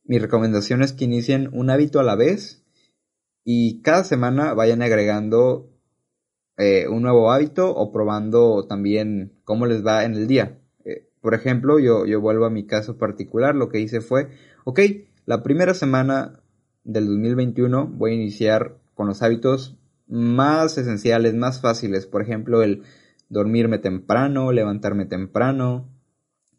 Mi 0.05 0.19
recomendación 0.19 0.83
es 0.83 0.93
que 0.93 1.05
inicien 1.05 1.51
un 1.53 1.71
hábito 1.71 2.01
a 2.01 2.05
la 2.05 2.15
vez 2.15 2.65
y 3.45 3.83
cada 3.83 4.05
semana 4.05 4.55
vayan 4.55 4.83
agregando 4.83 5.71
eh, 6.59 6.89
un 6.89 7.03
nuevo 7.03 7.31
hábito 7.33 7.75
o 7.75 7.93
probando 7.93 8.67
también 8.67 9.33
cómo 9.45 9.65
les 9.67 9.87
va 9.87 10.05
en 10.05 10.15
el 10.15 10.27
día. 10.27 10.59
Eh, 10.85 11.09
por 11.21 11.35
ejemplo, 11.35 11.79
yo, 11.79 12.05
yo 12.05 12.21
vuelvo 12.21 12.45
a 12.45 12.51
mi 12.51 12.67
caso 12.67 12.99
particular, 12.99 13.55
lo 13.55 13.69
que 13.69 13.81
hice 13.81 14.01
fue, 14.01 14.29
ok, 14.65 14.81
la 15.25 15.43
primera 15.43 15.73
semana 15.73 16.41
del 16.85 17.07
2021 17.07 17.87
voy 17.87 18.13
a 18.13 18.15
iniciar 18.15 18.77
con 18.95 19.07
los 19.07 19.23
hábitos 19.23 19.79
más 20.09 20.77
esenciales, 20.79 21.35
más 21.35 21.61
fáciles. 21.61 22.07
Por 22.07 22.23
ejemplo, 22.23 22.63
el 22.63 22.83
dormirme 23.29 23.79
temprano, 23.79 24.51
levantarme 24.53 25.07
temprano, 25.07 25.89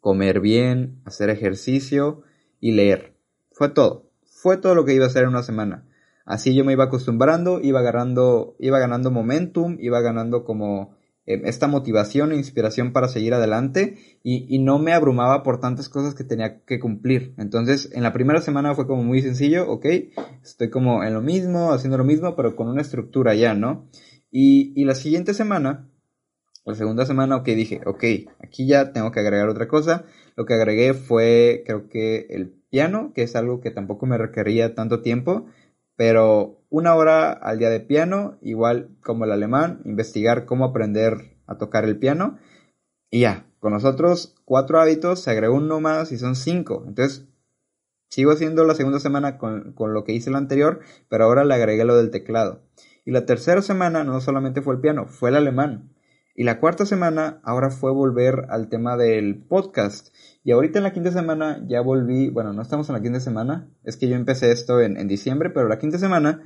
comer 0.00 0.40
bien, 0.40 1.00
hacer 1.04 1.30
ejercicio 1.30 2.22
y 2.60 2.72
leer. 2.72 3.16
Fue 3.52 3.68
todo. 3.68 4.10
Fue 4.24 4.56
todo 4.56 4.74
lo 4.74 4.84
que 4.84 4.94
iba 4.94 5.04
a 5.04 5.08
hacer 5.08 5.24
en 5.24 5.30
una 5.30 5.42
semana. 5.42 5.84
Así 6.30 6.54
yo 6.54 6.64
me 6.64 6.72
iba 6.72 6.84
acostumbrando, 6.84 7.60
iba 7.60 7.82
ganando, 7.82 8.54
iba 8.60 8.78
ganando 8.78 9.10
momentum, 9.10 9.76
iba 9.80 10.00
ganando 10.00 10.44
como 10.44 10.94
eh, 11.26 11.42
esta 11.44 11.66
motivación 11.66 12.30
e 12.30 12.36
inspiración 12.36 12.92
para 12.92 13.08
seguir 13.08 13.34
adelante 13.34 13.96
y, 14.22 14.60
no 14.60 14.78
me 14.78 14.92
abrumaba 14.92 15.42
por 15.42 15.58
tantas 15.58 15.88
cosas 15.88 16.14
que 16.14 16.22
tenía 16.22 16.62
que 16.64 16.78
cumplir. 16.78 17.34
Entonces, 17.36 17.90
en 17.94 18.04
la 18.04 18.12
primera 18.12 18.40
semana 18.40 18.76
fue 18.76 18.86
como 18.86 19.02
muy 19.02 19.22
sencillo, 19.22 19.68
ok, 19.68 19.86
estoy 20.44 20.70
como 20.70 21.02
en 21.02 21.14
lo 21.14 21.20
mismo, 21.20 21.72
haciendo 21.72 21.98
lo 21.98 22.04
mismo, 22.04 22.36
pero 22.36 22.54
con 22.54 22.68
una 22.68 22.82
estructura 22.82 23.34
ya, 23.34 23.54
¿no? 23.54 23.88
Y, 24.30 24.72
y 24.80 24.84
la 24.84 24.94
siguiente 24.94 25.34
semana, 25.34 25.90
la 26.64 26.76
segunda 26.76 27.06
semana, 27.06 27.38
ok, 27.38 27.46
dije, 27.46 27.80
ok, 27.86 28.04
aquí 28.38 28.68
ya 28.68 28.92
tengo 28.92 29.10
que 29.10 29.18
agregar 29.18 29.48
otra 29.48 29.66
cosa. 29.66 30.04
Lo 30.36 30.46
que 30.46 30.54
agregué 30.54 30.94
fue, 30.94 31.64
creo 31.66 31.88
que 31.88 32.28
el 32.30 32.52
piano, 32.70 33.12
que 33.14 33.22
es 33.24 33.34
algo 33.34 33.60
que 33.60 33.72
tampoco 33.72 34.06
me 34.06 34.16
requería 34.16 34.76
tanto 34.76 35.02
tiempo 35.02 35.46
pero 36.00 36.64
una 36.70 36.94
hora 36.94 37.30
al 37.30 37.58
día 37.58 37.68
de 37.68 37.78
piano, 37.78 38.38
igual 38.40 38.88
como 39.02 39.26
el 39.26 39.32
alemán, 39.32 39.82
investigar 39.84 40.46
cómo 40.46 40.64
aprender 40.64 41.36
a 41.46 41.58
tocar 41.58 41.84
el 41.84 41.98
piano. 41.98 42.38
Y 43.10 43.20
ya, 43.20 43.44
con 43.58 43.74
nosotros 43.74 44.34
cuatro 44.46 44.80
hábitos, 44.80 45.20
se 45.20 45.30
agregó 45.30 45.56
uno 45.56 45.78
más 45.78 46.10
y 46.10 46.16
son 46.16 46.36
cinco. 46.36 46.84
Entonces, 46.86 47.28
sigo 48.08 48.32
haciendo 48.32 48.64
la 48.64 48.74
segunda 48.74 48.98
semana 48.98 49.36
con, 49.36 49.74
con 49.74 49.92
lo 49.92 50.04
que 50.04 50.14
hice 50.14 50.30
la 50.30 50.38
anterior, 50.38 50.80
pero 51.10 51.24
ahora 51.24 51.44
le 51.44 51.52
agregué 51.52 51.84
lo 51.84 51.98
del 51.98 52.10
teclado. 52.10 52.62
Y 53.04 53.10
la 53.10 53.26
tercera 53.26 53.60
semana 53.60 54.02
no 54.02 54.22
solamente 54.22 54.62
fue 54.62 54.76
el 54.76 54.80
piano, 54.80 55.04
fue 55.06 55.28
el 55.28 55.36
alemán. 55.36 55.92
Y 56.34 56.44
la 56.44 56.60
cuarta 56.60 56.86
semana 56.86 57.42
ahora 57.44 57.68
fue 57.68 57.92
volver 57.92 58.46
al 58.48 58.70
tema 58.70 58.96
del 58.96 59.36
podcast. 59.36 60.14
Y 60.42 60.52
ahorita 60.52 60.78
en 60.78 60.84
la 60.84 60.92
quinta 60.92 61.12
semana 61.12 61.62
ya 61.68 61.80
volví, 61.82 62.30
bueno, 62.30 62.52
no 62.52 62.62
estamos 62.62 62.88
en 62.88 62.94
la 62.94 63.02
quinta 63.02 63.20
semana, 63.20 63.68
es 63.84 63.96
que 63.96 64.08
yo 64.08 64.16
empecé 64.16 64.52
esto 64.52 64.80
en, 64.80 65.06
diciembre, 65.06 65.50
pero 65.50 65.68
la 65.68 65.78
quinta 65.78 65.98
semana, 65.98 66.42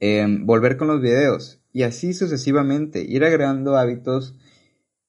em, 0.00 0.46
volver 0.46 0.76
con 0.76 0.88
los 0.88 1.00
videos. 1.00 1.62
Y 1.72 1.82
así 1.82 2.12
sucesivamente, 2.12 3.00
ir 3.02 3.24
agregando 3.24 3.76
hábitos 3.76 4.34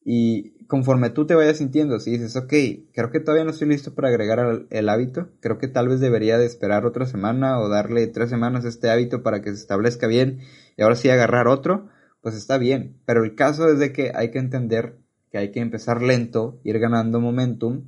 y 0.03 0.65
conforme 0.67 1.09
tú 1.09 1.25
te 1.25 1.35
vayas 1.35 1.57
sintiendo, 1.57 1.99
si 1.99 2.11
dices, 2.11 2.35
ok, 2.35 2.53
creo 2.93 3.11
que 3.11 3.19
todavía 3.19 3.43
no 3.43 3.51
estoy 3.51 3.67
listo 3.67 3.95
para 3.95 4.09
agregar 4.09 4.67
el, 4.69 4.89
hábito, 4.89 5.29
creo 5.41 5.57
que 5.57 5.67
tal 5.67 5.89
vez 5.89 5.99
debería 5.99 6.37
de 6.37 6.45
esperar 6.45 6.85
otra 6.85 7.05
semana 7.05 7.59
o 7.59 7.69
darle 7.69 8.07
tres 8.07 8.29
semanas 8.29 8.65
a 8.65 8.69
este 8.69 8.89
hábito 8.89 9.23
para 9.23 9.41
que 9.41 9.49
se 9.49 9.57
establezca 9.57 10.07
bien 10.07 10.39
y 10.77 10.83
ahora 10.83 10.95
sí 10.95 11.09
agarrar 11.09 11.47
otro, 11.47 11.89
pues 12.21 12.35
está 12.35 12.57
bien. 12.57 13.01
Pero 13.05 13.23
el 13.23 13.35
caso 13.35 13.67
es 13.67 13.79
de 13.79 13.91
que 13.91 14.11
hay 14.15 14.31
que 14.31 14.39
entender 14.39 14.99
que 15.31 15.37
hay 15.37 15.51
que 15.51 15.59
empezar 15.59 16.01
lento, 16.01 16.59
ir 16.63 16.79
ganando 16.79 17.19
momentum 17.19 17.85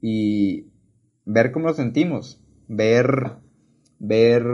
y 0.00 0.66
ver 1.24 1.52
cómo 1.52 1.68
lo 1.68 1.74
sentimos, 1.74 2.40
ver, 2.68 3.36
ver 3.98 4.44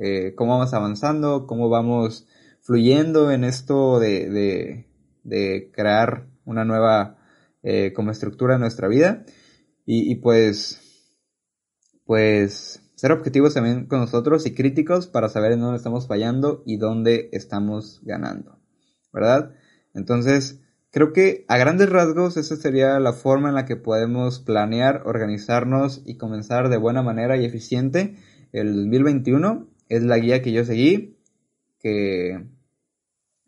eh, 0.00 0.34
cómo 0.36 0.52
vamos 0.52 0.74
avanzando, 0.74 1.46
cómo 1.46 1.68
vamos 1.68 2.26
fluyendo 2.60 3.30
en 3.30 3.44
esto 3.44 3.98
de, 3.98 4.86
de, 5.24 5.70
crear 5.72 6.26
una 6.44 6.64
nueva 6.64 7.18
eh, 7.62 7.92
como 7.94 8.10
estructura 8.10 8.54
en 8.54 8.60
nuestra 8.60 8.88
vida 8.88 9.24
y, 9.86 10.10
y 10.10 10.16
pues 10.16 10.80
pues 12.04 12.82
ser 12.94 13.12
objetivos 13.12 13.54
también 13.54 13.86
con 13.86 14.00
nosotros 14.00 14.46
y 14.46 14.54
críticos 14.54 15.06
para 15.06 15.28
saber 15.28 15.52
en 15.52 15.60
dónde 15.60 15.78
estamos 15.78 16.06
fallando 16.06 16.62
y 16.66 16.76
dónde 16.76 17.30
estamos 17.32 18.00
ganando, 18.04 18.58
¿verdad? 19.12 19.54
Entonces, 19.94 20.61
Creo 20.92 21.14
que 21.14 21.46
a 21.48 21.56
grandes 21.56 21.88
rasgos 21.88 22.36
esa 22.36 22.54
sería 22.54 23.00
la 23.00 23.14
forma 23.14 23.48
en 23.48 23.54
la 23.54 23.64
que 23.64 23.76
podemos 23.76 24.40
planear, 24.40 25.02
organizarnos 25.06 26.02
y 26.04 26.18
comenzar 26.18 26.68
de 26.68 26.76
buena 26.76 27.02
manera 27.02 27.38
y 27.38 27.46
eficiente 27.46 28.16
el 28.52 28.74
2021. 28.74 29.68
Es 29.88 30.02
la 30.02 30.18
guía 30.18 30.42
que 30.42 30.52
yo 30.52 30.66
seguí, 30.66 31.16
que, 31.80 32.44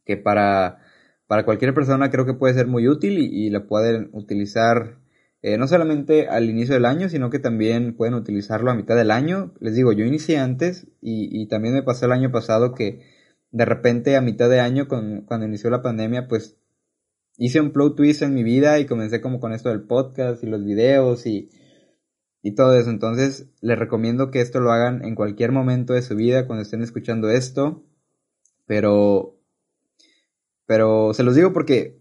que 0.06 0.16
para, 0.16 0.78
para 1.26 1.44
cualquier 1.44 1.74
persona 1.74 2.10
creo 2.10 2.24
que 2.24 2.32
puede 2.32 2.54
ser 2.54 2.66
muy 2.66 2.88
útil 2.88 3.18
y, 3.18 3.50
la 3.50 3.66
pueden 3.66 4.08
utilizar 4.12 4.96
eh, 5.42 5.58
no 5.58 5.68
solamente 5.68 6.28
al 6.28 6.48
inicio 6.48 6.74
del 6.74 6.86
año, 6.86 7.10
sino 7.10 7.28
que 7.28 7.40
también 7.40 7.94
pueden 7.94 8.14
utilizarlo 8.14 8.70
a 8.70 8.74
mitad 8.74 8.96
del 8.96 9.10
año. 9.10 9.52
Les 9.60 9.74
digo, 9.74 9.92
yo 9.92 10.06
inicié 10.06 10.38
antes 10.38 10.86
y, 11.02 11.28
y 11.30 11.46
también 11.48 11.74
me 11.74 11.82
pasó 11.82 12.06
el 12.06 12.12
año 12.12 12.32
pasado 12.32 12.72
que 12.72 13.02
de 13.50 13.66
repente 13.66 14.16
a 14.16 14.22
mitad 14.22 14.48
de 14.48 14.60
año, 14.60 14.88
con, 14.88 15.26
cuando 15.26 15.46
inició 15.46 15.68
la 15.68 15.82
pandemia, 15.82 16.26
pues 16.26 16.56
hice 17.36 17.60
un 17.60 17.72
plot 17.72 17.96
twist 17.96 18.22
en 18.22 18.34
mi 18.34 18.42
vida 18.42 18.78
y 18.78 18.86
comencé 18.86 19.20
como 19.20 19.40
con 19.40 19.52
esto 19.52 19.68
del 19.68 19.82
podcast 19.82 20.42
y 20.42 20.46
los 20.46 20.64
videos 20.64 21.26
y, 21.26 21.50
y 22.42 22.54
todo 22.54 22.78
eso. 22.78 22.90
Entonces 22.90 23.48
les 23.60 23.78
recomiendo 23.78 24.30
que 24.30 24.40
esto 24.40 24.60
lo 24.60 24.72
hagan 24.72 25.04
en 25.04 25.14
cualquier 25.14 25.52
momento 25.52 25.94
de 25.94 26.02
su 26.02 26.14
vida 26.16 26.46
cuando 26.46 26.62
estén 26.62 26.82
escuchando 26.82 27.30
esto. 27.30 27.84
Pero, 28.66 29.38
pero 30.66 31.12
se 31.14 31.22
los 31.22 31.34
digo 31.34 31.52
porque 31.52 32.00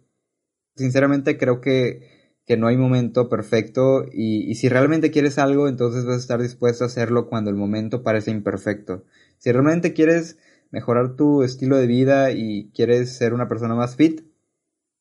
sinceramente 0.75 1.37
creo 1.37 1.61
que, 1.61 2.35
que 2.45 2.57
no 2.57 2.67
hay 2.67 2.77
momento 2.77 3.29
perfecto 3.29 4.05
y, 4.11 4.49
y 4.49 4.55
si 4.55 4.69
realmente 4.69 5.11
quieres 5.11 5.37
algo, 5.39 5.67
entonces 5.67 6.05
vas 6.05 6.15
a 6.15 6.19
estar 6.19 6.41
dispuesto 6.41 6.83
a 6.83 6.87
hacerlo 6.87 7.27
cuando 7.27 7.49
el 7.49 7.57
momento 7.57 8.03
parece 8.03 8.31
imperfecto. 8.31 9.03
Si 9.39 9.51
realmente 9.51 9.93
quieres 9.93 10.37
mejorar 10.71 11.15
tu 11.15 11.43
estilo 11.43 11.77
de 11.77 11.87
vida 11.87 12.31
y 12.31 12.71
quieres 12.73 13.15
ser 13.15 13.33
una 13.33 13.47
persona 13.47 13.75
más 13.75 13.95
fit, 13.95 14.21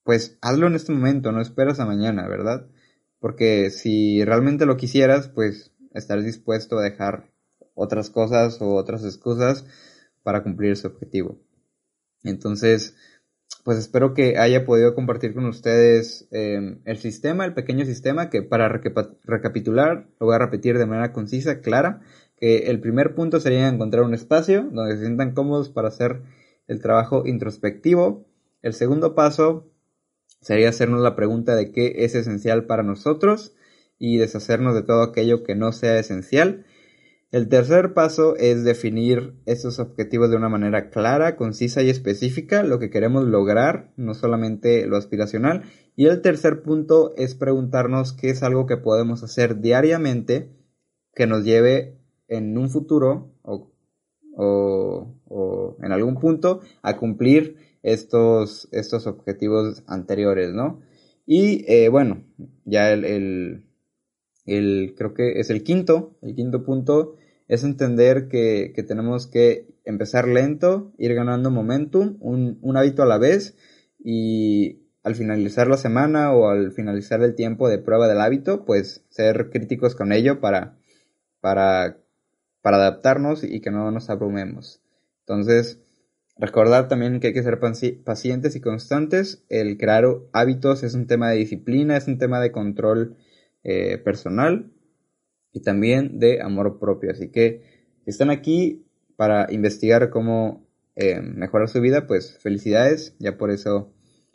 pues 0.04 0.38
hazlo 0.40 0.66
en 0.66 0.74
este 0.74 0.92
momento, 0.92 1.32
no 1.32 1.40
esperas 1.40 1.80
a 1.80 1.86
mañana, 1.86 2.28
¿verdad? 2.28 2.66
Porque 3.18 3.70
si 3.70 4.24
realmente 4.24 4.66
lo 4.66 4.76
quisieras, 4.76 5.28
pues 5.28 5.72
estarás 5.94 6.24
dispuesto 6.24 6.78
a 6.78 6.82
dejar 6.82 7.30
otras 7.74 8.10
cosas 8.10 8.60
o 8.60 8.74
otras 8.74 9.04
excusas 9.04 9.64
para 10.22 10.42
cumplir 10.42 10.72
ese 10.72 10.86
objetivo. 10.86 11.38
Entonces, 12.24 12.94
pues 13.64 13.78
espero 13.78 14.14
que 14.14 14.38
haya 14.38 14.64
podido 14.64 14.94
compartir 14.94 15.34
con 15.34 15.46
ustedes 15.46 16.26
em, 16.30 16.80
el 16.84 16.98
sistema, 16.98 17.44
el 17.44 17.54
pequeño 17.54 17.84
sistema, 17.84 18.28
que 18.28 18.42
para 18.42 18.68
recapitular, 18.68 20.08
lo 20.18 20.26
voy 20.26 20.34
a 20.34 20.38
repetir 20.38 20.78
de 20.78 20.86
manera 20.86 21.12
concisa, 21.12 21.60
clara, 21.60 22.00
que 22.36 22.70
el 22.70 22.80
primer 22.80 23.14
punto 23.14 23.38
sería 23.38 23.68
encontrar 23.68 24.02
un 24.04 24.14
espacio 24.14 24.68
donde 24.72 24.96
se 24.96 25.04
sientan 25.04 25.32
cómodos 25.32 25.68
para 25.68 25.88
hacer 25.88 26.22
el 26.66 26.80
trabajo 26.80 27.24
introspectivo. 27.26 28.26
El 28.62 28.74
segundo 28.74 29.14
paso 29.14 29.71
sería 30.42 30.68
hacernos 30.68 31.00
la 31.00 31.16
pregunta 31.16 31.54
de 31.54 31.72
qué 31.72 32.04
es 32.04 32.14
esencial 32.14 32.66
para 32.66 32.82
nosotros 32.82 33.54
y 33.98 34.18
deshacernos 34.18 34.74
de 34.74 34.82
todo 34.82 35.02
aquello 35.02 35.44
que 35.44 35.54
no 35.54 35.72
sea 35.72 35.98
esencial. 35.98 36.66
El 37.30 37.48
tercer 37.48 37.94
paso 37.94 38.36
es 38.36 38.62
definir 38.62 39.36
esos 39.46 39.78
objetivos 39.78 40.28
de 40.28 40.36
una 40.36 40.50
manera 40.50 40.90
clara, 40.90 41.36
concisa 41.36 41.80
y 41.82 41.88
específica, 41.88 42.62
lo 42.62 42.78
que 42.78 42.90
queremos 42.90 43.24
lograr, 43.24 43.92
no 43.96 44.12
solamente 44.12 44.86
lo 44.86 44.98
aspiracional. 44.98 45.62
Y 45.96 46.06
el 46.06 46.20
tercer 46.20 46.62
punto 46.62 47.14
es 47.16 47.34
preguntarnos 47.34 48.12
qué 48.12 48.28
es 48.28 48.42
algo 48.42 48.66
que 48.66 48.76
podemos 48.76 49.22
hacer 49.22 49.60
diariamente 49.60 50.50
que 51.14 51.26
nos 51.26 51.44
lleve 51.44 51.98
en 52.28 52.58
un 52.58 52.68
futuro 52.68 53.32
o, 53.42 53.70
o, 54.36 55.14
o 55.24 55.76
en 55.82 55.92
algún 55.92 56.16
punto 56.16 56.60
a 56.82 56.96
cumplir 56.96 57.71
estos, 57.82 58.68
estos 58.72 59.06
objetivos 59.06 59.82
anteriores, 59.86 60.52
¿no? 60.52 60.80
Y 61.26 61.64
eh, 61.72 61.88
bueno, 61.88 62.24
ya 62.64 62.92
el, 62.92 63.64
el, 64.46 64.94
creo 64.96 65.14
que 65.14 65.40
es 65.40 65.50
el 65.50 65.62
quinto, 65.62 66.16
el 66.22 66.34
quinto 66.34 66.64
punto 66.64 67.16
es 67.48 67.64
entender 67.64 68.28
que, 68.28 68.72
que 68.74 68.82
tenemos 68.82 69.26
que 69.26 69.66
empezar 69.84 70.26
lento, 70.28 70.92
ir 70.98 71.14
ganando 71.14 71.50
momentum, 71.50 72.16
un, 72.20 72.58
un 72.62 72.76
hábito 72.76 73.02
a 73.02 73.06
la 73.06 73.18
vez 73.18 73.56
y 73.98 74.82
al 75.02 75.14
finalizar 75.14 75.68
la 75.68 75.76
semana 75.76 76.32
o 76.32 76.48
al 76.48 76.72
finalizar 76.72 77.22
el 77.22 77.34
tiempo 77.34 77.68
de 77.68 77.78
prueba 77.78 78.08
del 78.08 78.20
hábito, 78.20 78.64
pues 78.64 79.04
ser 79.08 79.50
críticos 79.50 79.94
con 79.94 80.12
ello 80.12 80.40
para, 80.40 80.78
para, 81.40 81.98
para 82.62 82.76
adaptarnos 82.76 83.42
y 83.42 83.60
que 83.60 83.70
no 83.70 83.90
nos 83.90 84.10
abrumemos. 84.10 84.80
Entonces, 85.20 85.80
recordar 86.42 86.88
también 86.88 87.20
que 87.20 87.28
hay 87.28 87.32
que 87.32 87.42
ser 87.42 87.58
pacientes 88.04 88.54
y 88.56 88.60
constantes. 88.60 89.44
El 89.48 89.78
crear 89.78 90.04
hábitos 90.32 90.82
es 90.82 90.94
un 90.94 91.06
tema 91.06 91.30
de 91.30 91.38
disciplina, 91.38 91.96
es 91.96 92.06
un 92.06 92.18
tema 92.18 92.40
de 92.40 92.52
control 92.52 93.16
eh, 93.64 93.96
personal 93.98 94.70
y 95.52 95.62
también 95.62 96.18
de 96.18 96.42
amor 96.42 96.78
propio. 96.78 97.10
Así 97.10 97.30
que 97.30 97.62
si 98.04 98.10
están 98.10 98.30
aquí 98.30 98.84
para 99.16 99.50
investigar 99.50 100.10
cómo 100.10 100.66
eh, 100.96 101.20
mejorar 101.22 101.68
su 101.68 101.80
vida, 101.80 102.06
pues 102.06 102.38
felicidades. 102.38 103.16
Ya 103.18 103.38
por 103.38 103.50
eso 103.50 103.92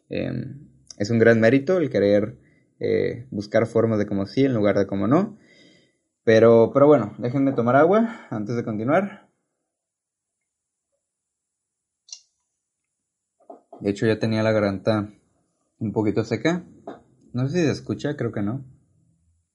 Em, 0.10 0.68
es 0.98 1.10
un 1.10 1.20
gran 1.20 1.40
mérito 1.40 1.78
el 1.78 1.90
querer 1.90 2.38
eh, 2.80 3.26
buscar 3.32 3.66
formas 3.68 4.00
de 4.00 4.06
como 4.06 4.26
sí 4.26 4.46
en 4.46 4.54
lugar 4.54 4.78
de 4.78 4.88
como 4.88 5.08
no. 5.08 5.38
Pero, 6.24 6.72
pero 6.74 6.88
bueno, 6.88 7.14
déjenme 7.18 7.54
tomar 7.54 7.76
agua 7.76 8.28
antes 8.30 8.56
de 8.56 8.64
continuar. 8.64 9.27
De 13.80 13.90
hecho 13.90 14.06
ya 14.06 14.20
tenía 14.20 14.44
la 14.44 14.52
garganta 14.52 15.10
un 15.80 15.92
poquito 15.92 16.24
seca. 16.24 16.64
No 17.34 17.48
sé 17.48 17.60
si 17.60 17.66
se 17.66 17.72
escucha, 17.72 18.16
creo 18.16 18.32
que 18.32 18.42
no. 18.42 18.66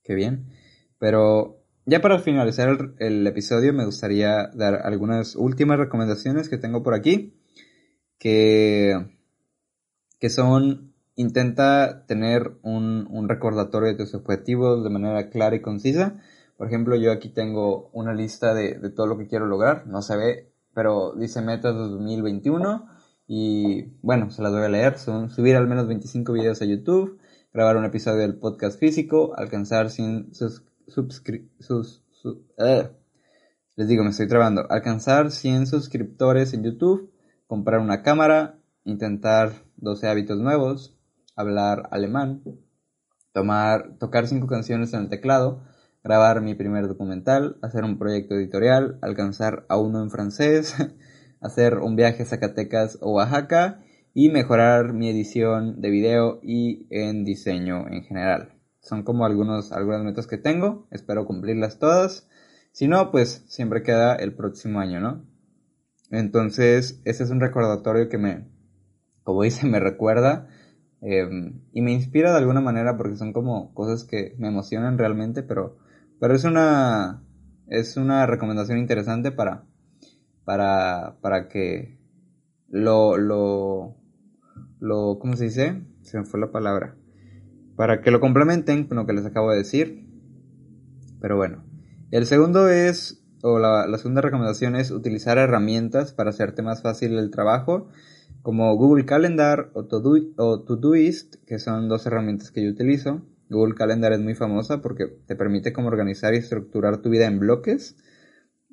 Qué 0.03 0.15
bien. 0.15 0.49
Pero 0.99 1.65
ya 1.85 2.01
para 2.01 2.19
finalizar 2.19 2.95
el, 2.99 3.27
episodio 3.27 3.73
me 3.73 3.85
gustaría 3.85 4.49
dar 4.55 4.75
algunas 4.85 5.35
últimas 5.37 5.79
recomendaciones 5.79 6.49
que 6.49 6.59
tengo 6.59 6.83
por 6.83 6.95
aquí. 6.95 7.35
Que 8.19 8.97
que 10.23 10.31
son, 10.31 10.95
intenta 11.17 12.07
tener 12.07 12.53
un, 12.63 13.09
un 13.11 13.29
recordatorio 13.29 13.89
de 13.89 13.97
tus 13.97 14.15
objetivos 14.15 14.85
de 14.85 14.91
manera 14.91 15.31
clara 15.31 15.57
y 15.57 15.61
concisa. 15.61 16.23
Por 16.57 16.69
ejemplo, 16.69 16.95
yo 16.95 17.11
aquí 17.11 17.29
tengo 17.29 17.91
una 17.93 18.15
lista 18.15 18.55
de, 18.55 18.79
de 18.79 18.91
todo 18.91 19.09
lo 19.09 19.19
que 19.19 19.27
quiero 19.27 19.47
lograr, 19.47 19.89
no 19.89 20.01
se 20.01 20.17
ve, 20.17 20.53
pero 20.75 21.13
dice 21.17 21.43
metas 21.43 21.75
2021 21.75 22.87
y 23.35 23.85
bueno, 24.03 24.31
se 24.31 24.43
las 24.43 24.53
voy 24.53 24.61
a 24.61 24.69
leer, 24.69 24.99
son 24.99 25.31
subir 25.31 25.57
al 25.57 25.67
menos 25.67 25.89
25 25.89 26.35
videos 26.35 26.61
a 26.61 26.67
YouTube, 26.67 27.19
grabar 27.55 27.79
un 27.79 27.87
episodio 27.87 28.19
del 28.19 28.37
podcast 28.37 28.79
físico, 28.79 29.33
alcanzar 29.39 29.89
sin 29.89 30.35
sus, 30.35 30.63
uh, 32.25 32.89
les 33.75 33.89
digo, 33.89 34.05
me 34.05 34.11
estoy 34.11 34.29
trabando, 34.29 34.67
alcanzar 34.69 35.31
100 35.31 35.67
suscriptores 35.67 36.53
en 36.53 36.63
YouTube, 36.63 37.11
comprar 37.47 37.81
una 37.81 38.03
cámara, 38.03 38.59
intentar 38.85 39.53
12 39.77 40.09
hábitos 40.09 40.39
nuevos, 40.39 40.95
hablar 41.35 41.89
alemán, 41.91 42.43
tomar, 43.33 43.97
tocar 43.99 44.27
5 44.27 44.47
canciones 44.47 44.93
en 44.93 45.01
el 45.01 45.09
teclado, 45.09 45.63
grabar 46.05 46.43
mi 46.43 46.55
primer 46.55 46.87
documental, 46.87 47.57
hacer 47.63 47.83
un 47.83 47.99
proyecto 47.99 48.35
editorial, 48.35 48.99
alcanzar 49.01 49.65
a 49.71 49.79
uno 49.79 50.03
en 50.03 50.11
francés, 50.11 50.75
hacer 51.43 51.79
un 51.79 51.97
viaje 51.97 52.23
a 52.23 52.27
Zacatecas 52.27 52.99
o 53.01 53.15
Oaxaca 53.15 53.83
y 54.15 54.29
mejorar 54.29 54.93
mi 54.93 55.09
edición 55.09 55.81
de 55.81 55.91
video 55.91 56.41
y 56.43 56.87
en 56.91 57.25
diseño 57.25 57.89
en 57.89 58.03
general. 58.05 58.55
Son 58.81 59.03
como 59.03 59.25
algunos, 59.27 59.73
algunas 59.73 60.03
metas 60.03 60.27
que 60.27 60.39
tengo, 60.39 60.87
espero 60.91 61.27
cumplirlas 61.27 61.79
todas. 61.79 62.29
Si 62.73 62.89
no, 62.89 63.11
pues 63.11 63.45
siempre 63.47 63.83
queda 63.83 64.15
el 64.15 64.35
próximo 64.35 64.81
año, 64.81 65.01
¿no? 65.01 65.25
Entonces, 66.11 67.01
ese 67.05 67.25
es 67.25 67.31
un 67.31 67.41
recordatorio 67.41 68.09
que 68.09 68.19
me, 68.19 68.49
como 69.23 69.43
dice, 69.43 69.67
me 69.69 69.81
recuerda 69.81 70.49
em, 71.01 71.63
y 71.73 71.81
me 71.81 71.93
inspira 71.93 72.33
de 72.33 72.39
alguna 72.39 72.61
manera 72.61 72.97
porque 72.97 73.17
son 73.17 73.33
como 73.33 73.73
cosas 73.75 74.05
que 74.05 74.35
me 74.39 74.49
emocionan 74.49 74.99
realmente, 74.99 75.43
pero, 75.43 75.79
pero 76.21 76.35
es 76.35 76.45
una, 76.45 77.25
es 77.67 77.97
una 77.97 78.27
recomendación 78.27 78.79
interesante 78.79 79.33
para, 79.33 79.65
para, 80.45 81.17
para 81.21 81.49
que 81.49 81.99
lo, 82.69 83.17
lo, 83.17 83.97
lo, 84.81 85.19
¿cómo 85.19 85.37
se 85.37 85.45
dice? 85.45 85.83
Se 86.03 86.19
me 86.19 86.25
fue 86.25 86.41
la 86.41 86.51
palabra. 86.51 86.97
Para 87.77 88.01
que 88.01 88.11
lo 88.11 88.21
complementen 88.21 88.85
con 88.87 88.97
lo 88.97 89.07
que 89.07 89.13
les 89.13 89.27
acabo 89.27 89.51
de 89.51 89.59
decir. 89.59 90.07
Pero 91.21 91.37
bueno. 91.37 91.65
El 92.11 92.27
segundo 92.27 92.69
es, 92.69 93.25
o 93.43 93.59
la, 93.59 93.87
la 93.87 93.99
segunda 93.99 94.21
recomendación 94.21 94.77
es 94.77 94.91
utilizar 94.91 95.39
herramientas 95.39 96.13
para 96.13 96.31
hacerte 96.31 96.63
más 96.63 96.83
fácil 96.83 97.19
el 97.19 97.31
trabajo 97.31 97.89
como 98.43 98.75
Google 98.77 99.05
Calendar 99.05 99.71
o, 99.73 99.85
Todoist, 99.85 101.37
que 101.47 101.59
son 101.59 101.89
dos 101.89 102.07
herramientas 102.07 102.51
que 102.51 102.65
yo 102.65 102.71
utilizo. 102.71 103.23
Google 103.49 103.75
Calendar 103.75 104.13
es 104.13 104.21
muy 104.21 104.35
famosa 104.35 104.83
porque 104.83 105.07
te 105.27 105.37
permite 105.37 105.73
como 105.73 105.89
organizar 105.89 106.35
y 106.35 106.39
estructurar 106.39 106.99
tu 106.99 107.11
vida 107.11 107.27
en 107.27 107.39
bloques, 107.39 107.97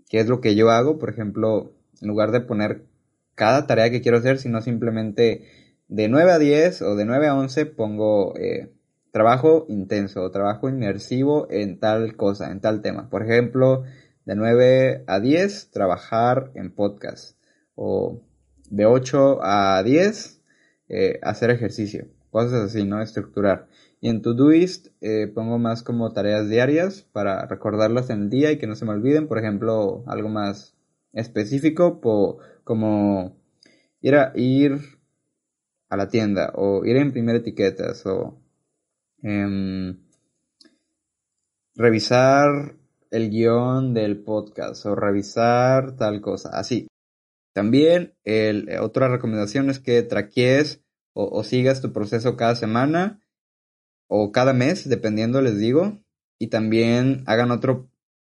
que 0.09 0.19
es 0.19 0.27
lo 0.27 0.41
que 0.41 0.55
yo 0.55 0.71
hago, 0.71 0.99
por 0.99 1.09
ejemplo, 1.09 1.71
en 2.01 2.09
lugar 2.09 2.31
de 2.31 2.41
poner 2.41 2.83
cada 3.35 3.67
tarea 3.67 3.89
que 3.89 4.01
quiero 4.01 4.17
hacer, 4.17 4.39
sino 4.39 4.61
simplemente 4.61 5.45
de 5.87 6.09
9 6.09 6.31
a 6.31 6.39
10 6.39 6.81
o 6.81 6.95
de 6.95 7.05
9 7.05 7.27
a 7.27 7.35
11 7.35 7.65
pongo 7.67 8.35
eh, 8.37 8.69
trabajo 9.11 9.65
intenso 9.69 10.21
o 10.21 10.31
trabajo 10.31 10.67
inmersivo 10.67 11.47
en 11.49 11.79
tal 11.79 12.17
cosa, 12.17 12.51
en 12.51 12.59
tal 12.59 12.81
tema. 12.81 13.09
Por 13.09 13.23
ejemplo, 13.23 13.83
de 14.25 14.35
9 14.35 15.05
a 15.07 15.19
10 15.19 15.71
trabajar 15.71 16.51
en 16.53 16.71
podcast 16.71 17.37
o 17.75 18.21
de 18.69 18.85
8 18.85 19.39
a 19.41 19.81
10 19.83 20.41
eh, 20.89 21.19
hacer 21.21 21.49
ejercicio, 21.49 22.07
cosas 22.29 22.61
así, 22.61 22.83
¿no? 22.83 23.01
Estructurar. 23.01 23.68
Y 24.01 24.09
en 24.09 24.21
Todoist 24.21 24.87
eh, 25.01 25.27
pongo 25.27 25.57
más 25.57 25.83
como 25.83 26.13
tareas 26.13 26.49
diarias 26.49 27.01
para 27.11 27.45
recordarlas 27.45 28.09
en 28.09 28.23
el 28.23 28.29
día 28.29 28.51
y 28.51 28.57
que 28.57 28.67
no 28.67 28.75
se 28.75 28.85
me 28.85 28.91
olviden. 28.91 29.27
Por 29.27 29.39
ejemplo, 29.39 30.03
algo 30.07 30.29
más 30.29 30.75
específico 31.11 31.99
como 32.63 33.35
ir 34.01 34.15
a, 34.15 34.31
ir 34.35 34.79
a 35.89 35.97
la 35.97 36.07
tienda 36.07 36.53
o 36.55 36.85
ir 36.85 36.97
a 36.97 37.01
imprimir 37.01 37.35
etiquetas 37.35 38.05
o 38.05 38.39
em, 39.21 39.97
revisar 41.75 42.75
el 43.11 43.29
guion 43.29 43.93
del 43.93 44.23
podcast 44.23 44.85
o 44.85 44.95
revisar 44.95 45.95
tal 45.97 46.21
cosa. 46.21 46.49
Así, 46.53 46.87
también, 47.53 48.13
eh, 48.23 48.77
otra 48.79 49.09
recomendación 49.09 49.69
es 49.69 49.79
que 49.79 50.03
traquees 50.03 50.81
o, 51.13 51.43
sigas 51.43 51.81
tu 51.81 51.91
proceso 51.91 52.37
cada 52.37 52.55
semana 52.55 53.19
o 54.09 54.31
cada 54.31 54.53
mes, 54.53 54.89
dependiendo, 54.89 55.41
les 55.41 55.57
digo, 55.57 56.03
y 56.39 56.47
también 56.47 57.23
hagan 57.27 57.51
otro, 57.51 57.89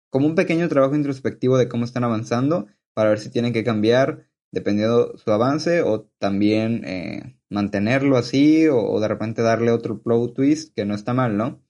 como 0.09 0.27
un 0.27 0.35
pequeño 0.35 0.69
trabajo 0.69 0.95
introspectivo 0.95 1.57
de 1.57 1.67
cómo 1.67 1.83
están 1.83 2.03
avanzando 2.03 2.67
para 2.93 3.09
ver 3.09 3.19
si 3.19 3.29
tienen 3.29 3.53
que 3.53 3.63
cambiar 3.63 4.29
dependiendo 4.51 5.17
su 5.17 5.31
avance 5.31 5.81
o 5.81 6.03
también 6.19 6.85
eh, 6.85 7.39
mantenerlo 7.49 8.17
así 8.17 8.67
o, 8.67 8.79
o, 8.79 8.99
de 8.99 9.07
repente 9.07 9.41
darle 9.41 9.71
otro 9.71 9.99
flow 9.99 10.31
twist 10.31 10.75
que 10.75 10.85
no 10.85 10.93
está 10.93 11.15
mal, 11.15 11.35
¿no? 11.37 11.63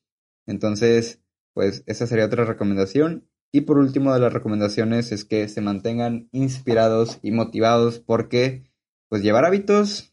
Entonces, 0.45 1.21
pues 1.53 1.83
esa 1.87 2.07
sería 2.07 2.25
otra 2.25 2.43
recomendación. 2.43 3.25
Y 3.53 3.61
por 3.61 3.77
último 3.77 4.13
de 4.13 4.19
las 4.19 4.33
recomendaciones 4.33 5.11
es 5.13 5.23
que 5.23 5.47
se 5.47 5.61
mantengan 5.61 6.27
inspirados 6.33 7.19
y 7.21 7.31
motivados 7.31 7.99
porque 7.99 8.69
pues 9.07 9.21
llevar 9.21 9.45
hábitos 9.45 10.12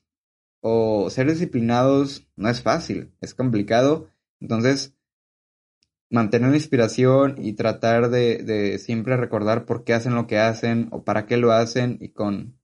o 0.60 1.08
ser 1.10 1.30
disciplinados 1.30 2.28
no 2.36 2.48
es 2.48 2.62
fácil, 2.62 3.12
es 3.20 3.34
complicado. 3.34 4.10
Entonces, 4.40 4.94
mantener 6.10 6.50
la 6.50 6.56
inspiración 6.56 7.36
y 7.38 7.54
tratar 7.54 8.10
de, 8.10 8.78
siempre 8.78 9.16
recordar 9.16 9.64
por 9.64 9.84
qué 9.84 9.94
hacen 9.94 10.14
lo 10.14 10.26
que 10.26 10.38
hacen 10.38 10.88
o 10.90 11.04
para 11.04 11.26
qué 11.26 11.36
lo 11.36 11.52
hacen 11.52 11.98
y 12.00 12.10
con, 12.10 12.58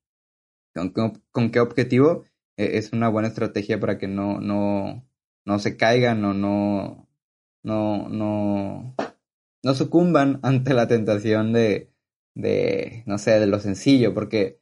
con, 1.33 1.51
qué 1.51 1.61
objetivo 1.61 2.25
e, 2.57 2.79
es 2.79 2.93
una 2.93 3.09
buena 3.09 3.29
estrategia 3.29 3.81
para 3.81 3.99
que 3.99 4.09
no, 4.09 4.41
no, 4.41 5.09
no 5.45 5.59
se 5.59 5.77
caigan 5.77 6.25
o 6.25 6.35
no, 6.35 7.09
no, 7.63 8.09
no, 8.09 8.95
no 9.63 9.75
sucumban 9.75 10.41
ante 10.43 10.75
la 10.75 10.89
tentación 10.89 11.53
de, 11.53 11.91
de, 12.35 13.05
no 13.07 13.17
sé, 13.19 13.39
de 13.39 13.47
lo 13.47 13.61
sencillo, 13.61 14.13
porque 14.13 14.61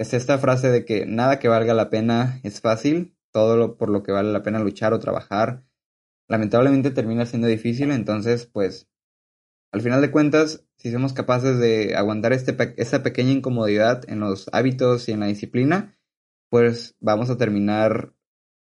es 0.00 0.14
esta 0.14 0.38
frase 0.38 0.70
de 0.70 0.86
que 0.86 1.04
nada 1.04 1.38
que 1.38 1.48
valga 1.48 1.74
la 1.74 1.90
pena 1.90 2.40
es 2.42 2.62
fácil, 2.62 3.14
todo 3.32 3.58
lo, 3.58 3.76
por 3.76 3.90
lo 3.90 4.02
que 4.02 4.12
vale 4.12 4.32
la 4.32 4.42
pena 4.42 4.58
luchar 4.58 4.94
o 4.94 4.98
trabajar, 4.98 5.62
lamentablemente 6.26 6.90
termina 6.90 7.26
siendo 7.26 7.48
difícil, 7.48 7.90
entonces, 7.90 8.46
pues, 8.46 8.88
al 9.72 9.82
final 9.82 10.00
de 10.00 10.10
cuentas, 10.10 10.64
si 10.78 10.90
somos 10.90 11.12
capaces 11.12 11.58
de 11.58 11.96
aguantar 11.96 12.32
este, 12.32 12.56
esta 12.78 13.02
pequeña 13.02 13.32
incomodidad 13.32 14.08
en 14.08 14.20
los 14.20 14.48
hábitos 14.52 15.06
y 15.06 15.12
en 15.12 15.20
la 15.20 15.26
disciplina, 15.26 15.98
pues 16.48 16.96
vamos 17.00 17.28
a 17.28 17.36
terminar 17.36 18.14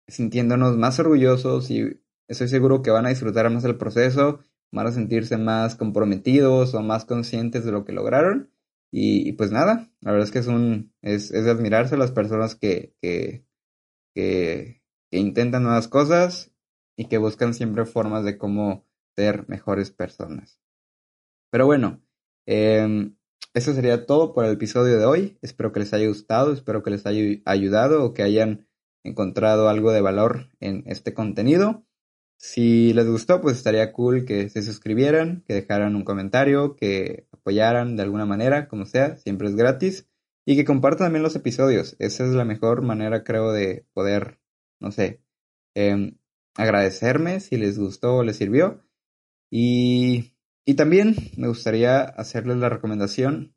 sintiéndonos 0.07 0.79
más 0.79 0.99
orgullosos 0.99 1.71
y 1.71 2.01
estoy 2.27 2.49
seguro 2.49 2.81
que 2.81 2.91
van 2.91 3.05
a 3.05 3.11
disfrutar 3.11 3.51
más 3.51 3.65
el 3.65 3.77
proceso, 3.77 4.41
van 4.73 4.87
a 4.87 4.93
sentirse 4.93 5.37
más 5.37 5.77
comprometidos 5.77 6.75
o 6.75 6.81
más 6.81 7.05
conscientes 7.05 7.67
de 7.67 7.73
lo 7.73 7.85
que 7.85 7.93
lograron. 7.93 8.51
Y, 8.91 9.33
pues 9.33 9.51
nada, 9.53 9.91
la 10.01 10.13
verdad 10.13 10.27
es 10.27 10.33
que 10.33 10.39
es 10.39 10.47
un 10.47 10.95
es, 11.03 11.31
es 11.31 11.45
de 11.45 11.51
admirarse 11.51 11.97
las 11.97 12.13
personas 12.13 12.55
que, 12.55 12.95
que, 13.03 13.45
que, 14.15 14.83
intentan 15.11 15.63
nuevas 15.63 15.89
cosas 15.89 16.53
y 16.97 17.07
que 17.07 17.19
buscan 17.19 17.55
siempre 17.55 17.85
formas 17.85 18.25
de 18.25 18.39
cómo 18.39 18.87
ser 19.17 19.49
mejores 19.49 19.91
personas. 19.91 20.61
Pero 21.51 21.67
bueno, 21.67 22.03
eh, 22.47 23.13
eso 23.55 23.73
sería 23.73 24.07
todo 24.07 24.33
por 24.33 24.45
el 24.45 24.53
episodio 24.53 24.99
de 24.99 25.05
hoy. 25.05 25.39
Espero 25.43 25.73
que 25.73 25.81
les 25.81 25.93
haya 25.93 26.07
gustado, 26.07 26.53
espero 26.53 26.83
que 26.83 26.91
les 26.91 27.07
haya 27.07 27.41
ayudado 27.45 28.05
o 28.05 28.15
que 28.15 28.23
hayan 28.23 28.69
encontrado 29.05 29.69
algo 29.69 29.93
de 29.93 30.01
valor 30.01 30.51
en 30.61 30.85
este 30.87 31.15
contenido. 31.15 31.85
Si 32.39 32.93
les 32.95 33.07
gustó, 33.09 33.41
pues 33.41 33.57
estaría 33.57 33.93
cool 33.93 34.25
que 34.25 34.49
se 34.49 34.63
suscribieran, 34.63 35.43
que 35.47 35.55
dejaran 35.55 35.97
un 35.97 36.05
comentario, 36.05 36.77
que 36.77 37.27
apoyaran 37.33 37.97
de 37.97 38.05
alguna 38.05 38.27
manera, 38.27 38.69
como 38.69 38.87
sea, 38.87 39.17
siempre 39.19 39.49
es 39.49 39.57
gratis. 39.57 40.09
Y 40.47 40.57
que 40.57 40.65
compartan 40.65 41.07
también 41.09 41.25
los 41.25 41.37
episodios. 41.37 41.97
Esa 41.99 42.25
es 42.25 42.31
la 42.31 42.45
mejor 42.45 42.83
manera, 42.83 43.25
creo, 43.25 43.53
de 43.53 43.87
poder, 43.93 44.41
no 44.81 44.93
sé, 44.93 45.21
em, 45.75 46.17
agradecerme 46.57 47.41
si 47.41 47.57
les 47.59 47.79
gustó 47.79 48.17
o 48.17 48.23
les 48.23 48.37
sirvió. 48.37 48.83
Y, 49.51 50.35
y 50.65 50.75
también 50.75 51.17
me 51.37 51.49
gustaría 51.49 52.01
hacerles 52.03 52.59
la 52.59 52.71
recomendación 52.71 53.57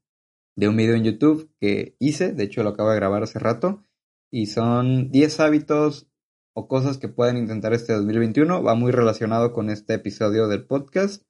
de 0.58 0.68
un 0.68 0.76
video 0.76 0.96
en 0.96 1.04
YouTube 1.04 1.52
que 1.60 1.96
hice, 2.00 2.34
de 2.34 2.44
hecho 2.44 2.64
lo 2.64 2.72
acabo 2.72 2.90
de 2.90 2.98
grabar 2.98 3.24
hace 3.24 3.40
rato, 3.40 3.86
y 4.32 4.48
son 4.48 5.12
10 5.12 5.40
hábitos 5.40 6.11
o 6.54 6.68
cosas 6.68 6.98
que 6.98 7.08
pueden 7.08 7.38
intentar 7.38 7.74
este 7.74 7.94
2021. 7.94 8.64
Va 8.64 8.76
muy 8.76 8.92
relacionado 8.92 9.54
con 9.54 9.70
este 9.70 9.96
episodio 9.96 10.48
del 10.48 10.66
podcast 10.66 11.24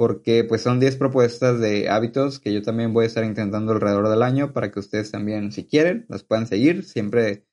porque 0.00 0.44
pues 0.44 0.62
son 0.62 0.80
10 0.80 0.96
propuestas 0.96 1.60
de 1.60 1.90
hábitos 1.90 2.38
que 2.40 2.54
yo 2.54 2.62
también 2.62 2.94
voy 2.94 3.04
a 3.04 3.06
estar 3.06 3.22
intentando 3.22 3.72
alrededor 3.72 4.08
del 4.08 4.22
año 4.22 4.54
para 4.54 4.70
que 4.70 4.80
ustedes 4.80 5.10
también, 5.10 5.52
si 5.52 5.66
quieren, 5.66 6.06
las 6.08 6.24
puedan 6.24 6.46
seguir. 6.46 6.84
Siempre, 6.84 7.44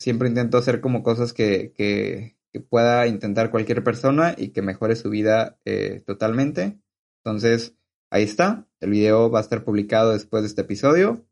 siempre 0.00 0.28
intento 0.28 0.58
hacer 0.58 0.80
como 0.80 1.04
cosas 1.04 1.32
que, 1.32 1.72
que, 1.76 2.36
pueda 2.68 3.06
intentar 3.06 3.52
cualquier 3.52 3.84
persona 3.84 4.34
y 4.36 4.48
que 4.48 4.62
mejore 4.62 4.96
su 4.96 5.10
vida 5.10 5.56
eh, 5.64 6.02
totalmente. 6.04 6.76
Entonces, 7.24 7.76
ahí 8.10 8.24
está. 8.24 8.66
El 8.80 8.90
video 8.90 9.30
va 9.30 9.38
a 9.38 9.42
estar 9.42 9.62
publicado 9.64 10.10
después 10.12 10.42
de 10.42 10.48
este 10.48 10.62
episodio. 10.62 11.24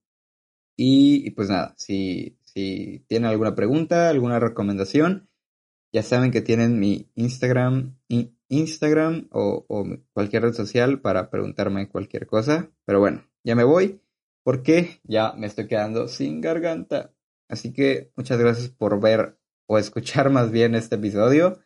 Y, 0.76 1.26
y 1.26 1.30
pues 1.30 1.48
nada, 1.48 1.74
si, 1.76 2.38
si 2.53 3.05
tienen 3.09 3.30
alguna 3.30 3.55
pregunta, 3.55 4.11
alguna 4.11 4.38
recomendación, 4.38 5.28
ya 5.92 6.03
saben 6.03 6.30
que 6.30 6.40
tienen 6.40 6.78
mi 6.78 7.11
Instagram, 7.14 7.96
Instagram 8.48 9.28
o, 9.30 9.66
cualquier 10.12 10.42
red 10.42 10.53
social 10.53 11.00
para 11.00 11.30
preguntarme 11.30 11.88
cualquier 11.88 12.26
cosa. 12.26 12.70
Pero 12.84 13.00
bueno, 13.00 13.24
ya 13.44 13.55
me 13.55 13.64
voy 13.64 14.00
porque 14.42 15.00
ya 15.05 15.32
me 15.32 15.46
estoy 15.46 15.66
quedando 15.66 16.09
sin 16.09 16.40
garganta. 16.40 17.14
Así 17.48 17.72
que 17.72 18.11
muchas 18.16 18.38
gracias 18.38 18.70
por 18.70 19.00
ver 19.00 19.38
o 19.66 19.78
escuchar 19.78 20.30
más 20.30 20.50
bien 20.50 20.74
este 20.74 20.96
episodio. 20.96 21.61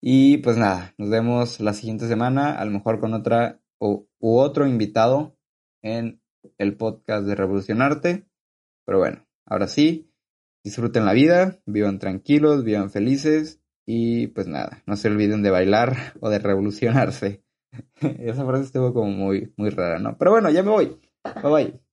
Y 0.00 0.38
pues 0.38 0.56
nada, 0.56 0.94
nos 0.96 1.10
vemos 1.10 1.60
la 1.60 1.74
siguiente 1.74 2.08
semana, 2.08 2.54
a 2.58 2.64
lo 2.64 2.70
mejor 2.70 3.00
con 3.00 3.14
otra 3.14 3.60
o, 3.78 4.06
u 4.18 4.38
otro 4.38 4.66
invitado 4.66 5.36
en 5.82 6.22
el 6.58 6.76
podcast 6.76 7.26
de 7.26 7.34
Revolucionarte. 7.34 8.26
Pero 8.84 8.98
bueno, 8.98 9.26
ahora 9.44 9.68
sí, 9.68 10.09
disfruten 10.64 11.04
la 11.04 11.12
vida, 11.12 11.58
vivan 11.66 11.98
tranquilos, 11.98 12.64
vivan 12.64 12.90
felices 12.90 13.60
y 13.86 14.28
pues 14.28 14.46
nada, 14.46 14.82
no 14.86 14.96
se 14.96 15.08
olviden 15.08 15.42
de 15.42 15.50
bailar 15.50 16.14
o 16.20 16.30
de 16.30 16.38
revolucionarse. 16.38 17.42
Esa 18.00 18.44
frase 18.44 18.64
estuvo 18.64 18.92
como 18.92 19.10
muy, 19.10 19.52
muy 19.56 19.70
rara, 19.70 19.98
¿no? 19.98 20.16
Pero 20.18 20.32
bueno, 20.32 20.50
ya 20.50 20.62
me 20.62 20.70
voy. 20.70 21.00
Bye 21.42 21.52
bye. 21.52 21.89